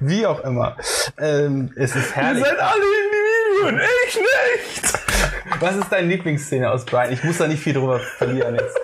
Wie 0.00 0.26
auch 0.26 0.40
immer. 0.44 0.76
Ähm, 1.18 1.70
es 1.76 1.94
ist 1.96 2.10
Ihr 2.16 2.22
herrlich. 2.22 2.44
seid 2.44 2.58
alle 2.58 2.82
Individuen, 2.82 3.88
ich 4.08 4.16
nicht. 4.16 4.97
Was 5.60 5.76
ist 5.76 5.90
deine 5.90 6.08
Lieblingsszene 6.08 6.70
aus 6.70 6.84
Brian? 6.84 7.12
Ich 7.12 7.24
muss 7.24 7.38
da 7.38 7.48
nicht 7.48 7.62
viel 7.62 7.74
drüber 7.74 7.98
verlieren 7.98 8.54
jetzt. 8.54 8.76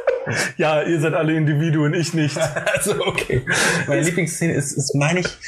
Ja, 0.57 0.83
ihr 0.83 1.01
seid 1.01 1.15
alle 1.15 1.35
Individuen, 1.35 1.95
ich 1.95 2.15
nicht. 2.15 2.39
Also, 2.75 3.07
okay. 3.07 3.45
Meine 3.87 4.03
Lieblingsszene 4.03 4.55
ist, 4.55 4.73
ist 4.73 4.95
meine 4.95 5.21
ich, 5.21 5.39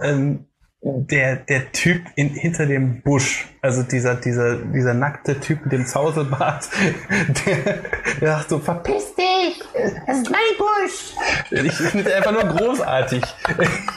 ähm, 0.00 0.46
der, 0.82 1.36
der 1.36 1.72
Typ 1.72 2.02
in, 2.14 2.30
hinter 2.30 2.66
dem 2.66 3.02
Busch. 3.02 3.46
Also 3.60 3.82
dieser, 3.82 4.14
dieser, 4.14 4.56
dieser 4.56 4.94
nackte 4.94 5.40
Typ 5.40 5.64
mit 5.64 5.72
dem 5.72 5.86
Zauselbart. 5.86 6.68
Der, 7.46 7.78
der 8.20 8.28
sagt 8.38 8.50
so, 8.50 8.58
verpiss 8.60 9.15
Es 10.06 10.18
ist 10.18 10.30
mein 10.30 10.40
Busch. 10.58 11.64
Ich 11.64 11.72
finde 11.72 12.14
einfach 12.14 12.32
nur 12.32 12.44
großartig. 12.44 13.22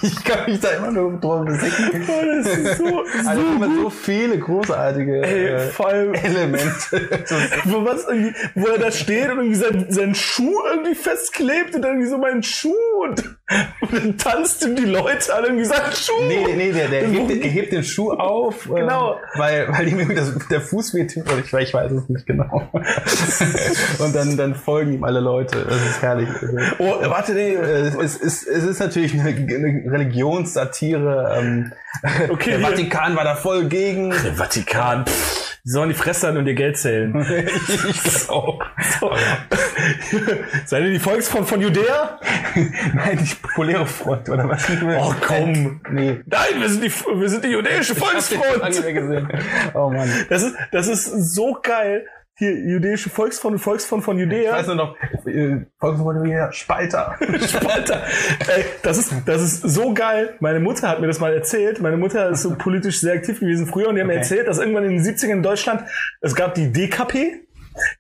Ich 0.02 0.23
kann 0.23 0.45
mich 0.45 0.60
da 0.60 0.69
immer 0.69 0.91
nur 0.91 1.12
drüber 1.13 1.45
besicken. 1.45 2.08
Oh, 2.08 2.21
das 2.25 2.47
ist 2.58 2.78
so, 2.78 3.04
Also 3.28 3.41
so 3.41 3.47
immer 3.56 3.75
so 3.75 3.89
viele 3.89 4.38
großartige 4.39 5.21
Ey, 5.21 5.47
äh, 5.47 5.60
vor 5.69 5.88
allem, 5.89 6.13
Elemente. 6.13 7.23
wo, 7.65 7.84
was 7.86 8.06
irgendwie, 8.08 8.34
wo 8.56 8.67
er 8.67 8.78
da 8.78 8.91
steht 8.91 9.30
und 9.30 9.38
irgendwie 9.38 9.56
sein, 9.56 9.86
seinen 9.89 10.15
Schuh 10.15 10.56
irgendwie 10.71 10.95
festklebt 10.95 11.75
und 11.75 11.82
dann 11.82 11.91
irgendwie 11.93 12.10
so 12.10 12.17
meinen 12.17 12.43
Schuh 12.43 12.73
und, 13.04 13.23
und 13.81 13.93
dann 13.93 14.17
tanzt 14.17 14.63
ihm 14.63 14.75
die 14.75 14.85
Leute 14.85 15.33
alle 15.33 15.47
irgendwie 15.47 15.65
seinen 15.65 15.91
Schuh. 15.91 16.13
Nee, 16.27 16.45
nee, 16.55 16.71
der, 16.71 16.88
der 16.88 17.03
Und 17.05 17.12
hebt, 17.13 17.23
wo- 17.23 17.27
den- 17.27 17.41
er 17.41 17.49
hebt 17.49 17.71
den 17.73 17.83
Schuh 17.83 18.12
auf, 18.12 18.65
ähm, 18.69 18.75
Genau. 18.75 19.19
weil, 19.35 19.67
weil 19.71 19.88
ihm 19.88 19.99
irgendwie 19.99 20.15
das, 20.19 20.33
der 20.49 20.62
Fuß 20.62 20.93
wehtut, 20.93 21.23
oder 21.31 21.39
ich, 21.39 21.51
ich 21.51 21.73
weiß 21.73 21.91
es 21.91 22.09
nicht 22.09 22.25
genau. 22.25 22.69
Und 23.99 24.15
dann, 24.15 24.38
dann 24.38 24.55
folgen 24.55 24.93
ihm 24.93 25.03
alle 25.03 25.19
Leute. 25.19 25.65
Das 25.67 25.75
ist 25.81 26.01
herrlich. 26.01 26.29
Oh, 26.79 26.95
warte, 27.09 27.33
nee. 27.33 27.53
äh, 27.53 27.88
es, 27.88 27.95
es, 27.95 28.15
ist, 28.17 28.47
es 28.47 28.63
ist 28.63 28.79
natürlich 28.79 29.13
eine, 29.13 29.29
eine 29.29 29.83
Religionssatire. 29.91 31.35
Ähm, 31.39 31.73
Okay, 32.29 32.51
der 32.51 32.59
hier. 32.59 32.67
Vatikan 32.67 33.15
war 33.15 33.23
da 33.23 33.35
voll 33.35 33.65
gegen. 33.65 34.12
Der 34.12 34.35
Vatikan. 34.35 35.05
Pff, 35.07 35.48
die 35.65 35.69
sollen 35.69 35.89
die 35.89 35.95
Fresse 35.95 36.28
halten 36.28 36.39
und 36.39 36.48
ihr 36.48 36.54
Geld 36.56 36.78
zählen. 36.78 37.13
ich 37.89 38.04
glaube. 38.04 38.65
So. 39.00 39.12
Seid 40.65 40.84
ihr 40.84 40.91
die 40.91 41.00
Volksfront 41.00 41.48
von 41.48 41.62
Judäa? 41.62 42.19
Nein, 42.93 43.19
die 43.22 43.36
populäre 43.36 43.86
Front, 43.86 44.30
oder 44.30 44.48
was? 44.48 44.65
Oh, 45.00 45.13
komm. 45.22 45.82
Nee. 45.91 46.22
Nein, 46.26 46.60
wir 46.60 46.69
sind 46.69 46.84
die, 46.84 46.91
wir 46.91 47.30
sind 47.30 47.43
die 47.43 47.50
jüdische 47.50 47.93
Ich 47.93 48.02
hab 48.02 48.10
Volksfront. 48.10 48.84
gesehen. 48.93 49.28
Oh 49.74 49.89
Mann. 49.89 50.10
Das 50.30 50.43
ist, 50.43 50.56
das 50.72 50.88
ist 50.88 51.34
so 51.34 51.58
geil. 51.62 52.06
Hier, 52.39 52.54
jüdische 52.54 53.10
Volksfront 53.10 53.54
und 53.56 53.60
Volksfront 53.60 54.04
von 54.04 54.17
Ich 54.17 54.23
Judäa. 54.23 54.54
weiß 54.54 54.67
nur 54.67 54.75
noch, 54.75 54.95
äh, 55.28 55.58
Volksfront 55.78 56.23
wieder 56.23 56.52
Spalter. 56.54 57.15
Spalter. 57.47 58.02
Ey, 58.56 58.63
das 58.82 58.97
ist, 58.97 59.13
das 59.25 59.41
ist 59.41 59.62
so 59.62 59.93
geil. 59.93 60.36
Meine 60.39 60.60
Mutter 60.62 60.88
hat 60.88 61.02
mir 61.02 61.08
das 61.08 61.19
mal 61.19 61.34
erzählt. 61.34 61.82
Meine 61.82 61.97
Mutter 61.97 62.30
ist 62.30 62.43
so 62.43 62.56
politisch 62.56 63.02
sehr 63.02 63.13
aktiv 63.13 63.41
gewesen 63.41 63.67
früher 63.67 63.89
und 63.89 63.95
die 63.95 64.02
haben 64.02 64.08
mir 64.08 64.13
Okay. 64.13 64.21
erzählt, 64.21 64.47
dass 64.47 64.58
irgendwann 64.58 64.86
in 64.86 64.91
den 64.91 65.04
70ern 65.04 65.32
in 65.34 65.43
Deutschland, 65.43 65.84
es 66.21 66.34
gab 66.34 66.54
die 66.56 66.71
DKP, 66.71 67.41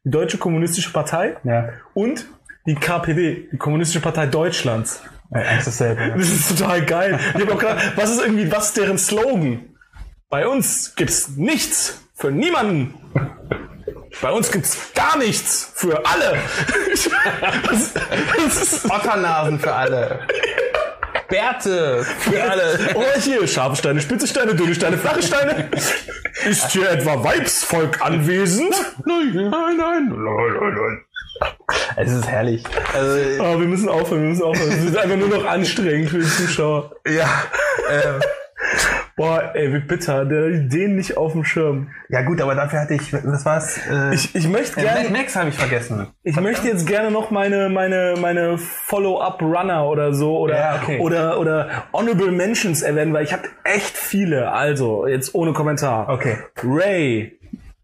die 0.05 0.09
Deutsche 0.09 0.37
Kommunistische 0.37 0.91
Partei, 0.93 1.35
Ja. 1.43 1.69
und 1.93 2.25
die 2.65 2.75
KPD, 2.75 3.49
die 3.51 3.57
Kommunistische 3.57 3.99
Partei 4.01 4.25
Deutschlands. 4.27 5.01
Ja, 5.31 5.41
eigentlich 5.41 5.65
dasselbe. 5.65 6.01
ja. 6.01 6.15
Das 6.17 6.29
ist 6.29 6.57
total 6.57 6.85
geil. 6.85 7.19
Ich 7.35 7.41
hab 7.41 7.51
auch 7.53 7.59
gedacht, 7.59 7.93
was 7.97 8.09
ist 8.11 8.21
irgendwie, 8.21 8.49
was 8.51 8.67
ist 8.69 8.77
deren 8.77 8.97
Slogan? 8.97 9.65
Bei 10.29 10.47
uns 10.47 10.95
gibt's 10.95 11.35
nichts 11.35 12.01
für 12.15 12.31
niemanden. 12.31 12.93
Bei 14.21 14.31
uns 14.31 14.51
gibt's 14.51 14.77
gar 14.93 15.17
nichts 15.17 15.71
für 15.75 16.05
alle. 16.05 16.37
Das, 17.69 17.93
das 18.59 18.85
Otternasen 18.91 19.59
für 19.59 19.73
alle. 19.73 20.19
Bärte 21.27 22.03
für 22.19 22.43
alle. 22.43 22.79
oh, 22.95 23.03
hier, 23.19 23.47
scharfe 23.47 23.75
Steine, 23.75 24.01
spitze 24.01 24.27
Steine, 24.27 24.55
dünne 24.55 24.73
Steine, 24.73 24.97
flache 24.97 25.21
Steine. 25.21 25.69
Ist 26.45 26.71
hier 26.71 26.89
etwa 26.89 27.23
Weibsvolk 27.23 28.01
anwesend? 28.01 28.73
Nein, 29.05 29.31
nein, 29.33 29.77
nein. 29.77 29.77
Nein, 29.77 30.53
nein, 30.59 30.73
nein. 30.75 31.05
Es 31.97 32.11
ist 32.11 32.27
herrlich. 32.27 32.63
Also, 32.93 33.43
Oh, 33.43 33.59
wir 33.59 33.67
müssen 33.67 33.89
aufhören, 33.89 34.23
wir 34.23 34.29
müssen 34.29 34.43
aufhören. 34.43 34.71
Es 34.71 34.83
ist 34.85 34.97
einfach 34.97 35.17
nur 35.17 35.27
noch 35.29 35.45
anstrengend 35.45 36.09
für 36.09 36.17
die 36.19 36.27
Zuschauer. 36.29 36.91
ja. 37.07 37.29
Ähm, 37.91 38.21
Boah, 39.19 39.51
ey, 39.53 39.73
wie 39.73 39.79
bitter, 39.79 40.23
den 40.23 40.95
nicht 40.95 41.17
auf 41.17 41.33
dem 41.33 41.43
Schirm. 41.43 41.89
ja 42.07 42.21
gut, 42.21 42.39
aber 42.39 42.55
dafür 42.55 42.79
hatte 42.79 42.93
ich, 42.93 43.11
was 43.11 43.43
war's? 43.43 43.77
Äh, 43.91 44.15
Ich, 44.15 44.33
ich 44.33 44.47
möchte 44.47 44.79
äh, 44.79 44.83
gerne, 44.83 45.09
Mad 45.09 45.11
Max 45.11 45.35
habe 45.35 45.49
ich 45.49 45.55
vergessen. 45.55 46.07
Ich 46.23 46.39
möchte 46.39 46.69
jetzt 46.69 46.87
gerne 46.87 47.11
noch 47.11 47.29
meine, 47.29 47.67
meine, 47.67 48.15
meine 48.21 48.57
Follow-up-Runner 48.57 49.85
oder 49.85 50.13
so 50.13 50.37
oder, 50.37 50.57
Ja, 50.57 50.79
okay. 50.81 50.99
oder, 50.99 51.37
oder 51.37 51.69
Honorable 51.91 52.31
Mentions 52.31 52.81
erwähnen, 52.81 53.11
weil 53.13 53.25
ich 53.25 53.33
habe 53.33 53.43
echt 53.65 53.97
viele. 53.97 54.53
Also, 54.53 55.05
jetzt 55.05 55.35
ohne 55.35 55.51
Kommentar. 55.51 56.07
Okay. 56.07 56.37
Ray, 56.63 57.38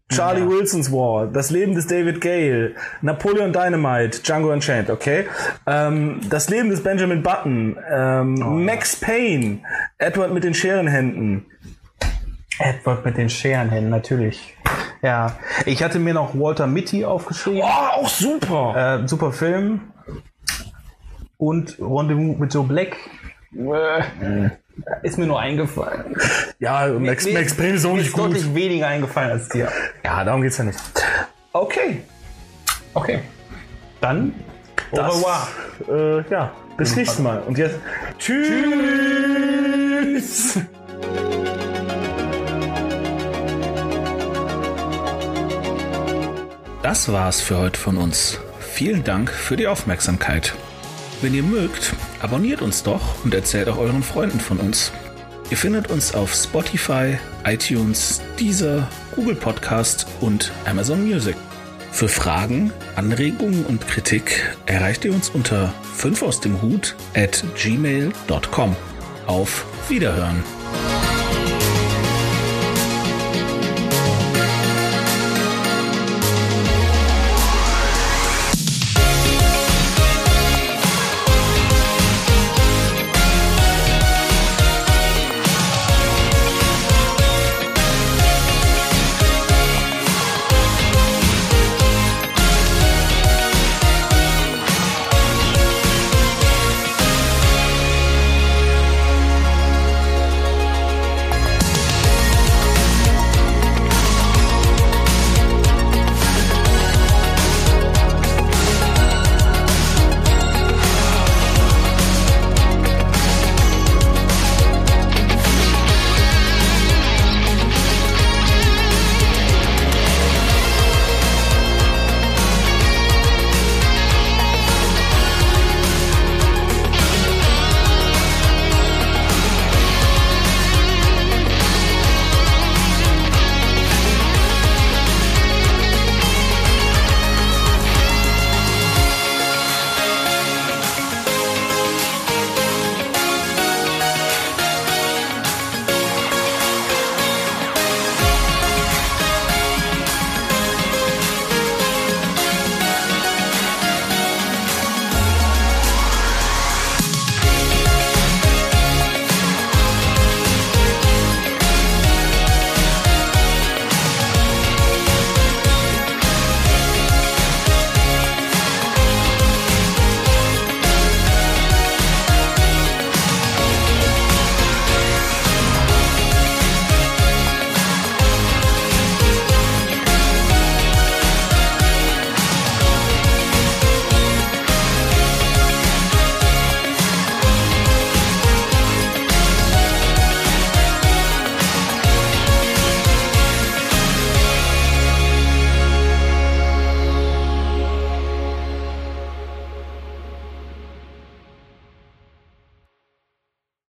Charlie 0.08 0.42
Ja. 0.42 0.48
Wilson's 0.48 0.92
War, 0.92 1.26
Das 1.26 1.50
Leben 1.50 1.74
des 1.74 1.86
David 1.88 2.20
Gale, 2.20 2.74
Napoleon 3.02 3.52
Dynamite, 3.52 4.20
Django 4.22 4.52
Unchained, 4.52 4.88
okay? 4.88 5.26
Ähm, 5.66 6.20
das 6.30 6.48
Leben 6.48 6.70
des 6.70 6.82
Benjamin 6.82 7.22
Button, 7.22 7.76
ähm, 7.90 8.64
Max 8.64 8.96
Payne, 8.96 9.58
Edward 9.98 10.32
mit 10.32 10.44
den 10.44 10.54
Scherenhänden. 10.54 11.46
Edward 12.58 13.04
mit 13.04 13.16
den 13.16 13.28
Scherenhänden, 13.28 13.90
natürlich. 13.90 14.56
Ja, 15.02 15.36
ich 15.66 15.82
hatte 15.82 15.98
mir 15.98 16.14
noch 16.14 16.34
Walter 16.38 16.66
Mitty 16.66 17.04
aufgeschrieben. 17.04 17.60
Oh, 17.62 18.00
auch 18.00 18.08
super! 18.08 19.00
Äh, 19.04 19.08
super 19.08 19.32
Film. 19.32 19.92
Und 21.36 21.76
Rendezvous 21.80 22.38
mit 22.38 22.54
Joe 22.54 22.64
Black. 22.64 22.96
Äh, 23.54 24.50
ist 25.02 25.18
mir 25.18 25.26
nur 25.26 25.40
eingefallen. 25.40 26.16
ja, 26.58 26.86
Max, 26.88 27.24
Mir- 27.24 27.34
Max 27.34 27.54
Payne 27.54 27.74
ist 27.74 27.84
auch 27.86 27.94
nicht 27.94 28.06
ist 28.08 28.12
gut. 28.12 28.26
deutlich 28.26 28.54
weniger 28.54 28.86
eingefallen 28.88 29.30
als 29.32 29.48
dir. 29.48 29.70
Ja, 30.04 30.22
darum 30.24 30.42
geht's 30.42 30.58
ja 30.58 30.64
nicht. 30.64 30.78
Okay. 31.52 32.02
Okay. 32.94 33.20
Dann 34.00 34.34
au 34.92 34.96
Das, 34.96 35.14
revoir. 35.16 35.48
Äh, 35.88 36.30
ja, 36.30 36.52
bis 36.76 36.94
nächstes 36.96 37.18
Mal. 37.20 37.40
Und 37.40 37.56
jetzt 37.58 37.76
tschüss. 38.18 38.58
Das 46.82 47.10
war's 47.12 47.40
für 47.40 47.58
heute 47.58 47.78
von 47.78 47.96
uns. 47.96 48.38
Vielen 48.60 49.02
Dank 49.04 49.30
für 49.30 49.56
die 49.56 49.66
Aufmerksamkeit. 49.66 50.54
Wenn 51.22 51.34
ihr 51.34 51.42
mögt, 51.42 51.94
abonniert 52.20 52.60
uns 52.60 52.82
doch 52.82 53.24
und 53.24 53.32
erzählt 53.34 53.68
auch 53.68 53.78
euren 53.78 54.02
Freunden 54.02 54.40
von 54.40 54.58
uns. 54.58 54.92
Ihr 55.50 55.56
findet 55.56 55.90
uns 55.90 56.14
auf 56.14 56.34
Spotify, 56.34 57.18
iTunes, 57.44 58.20
Deezer, 58.38 58.88
Google 59.14 59.36
Podcast 59.36 60.06
und 60.20 60.52
Amazon 60.66 61.06
Music. 61.06 61.36
Für 61.92 62.08
Fragen, 62.08 62.72
Anregungen 62.96 63.64
und 63.64 63.86
Kritik 63.88 64.54
erreicht 64.66 65.04
ihr 65.04 65.14
uns 65.14 65.30
unter 65.30 65.72
5 65.94 66.22
aus 66.22 66.40
dem 66.40 66.60
Hut 66.60 66.94
at 67.14 67.42
gmail.com. 67.54 68.76
Auf 69.26 69.64
Wiederhören! 69.88 70.55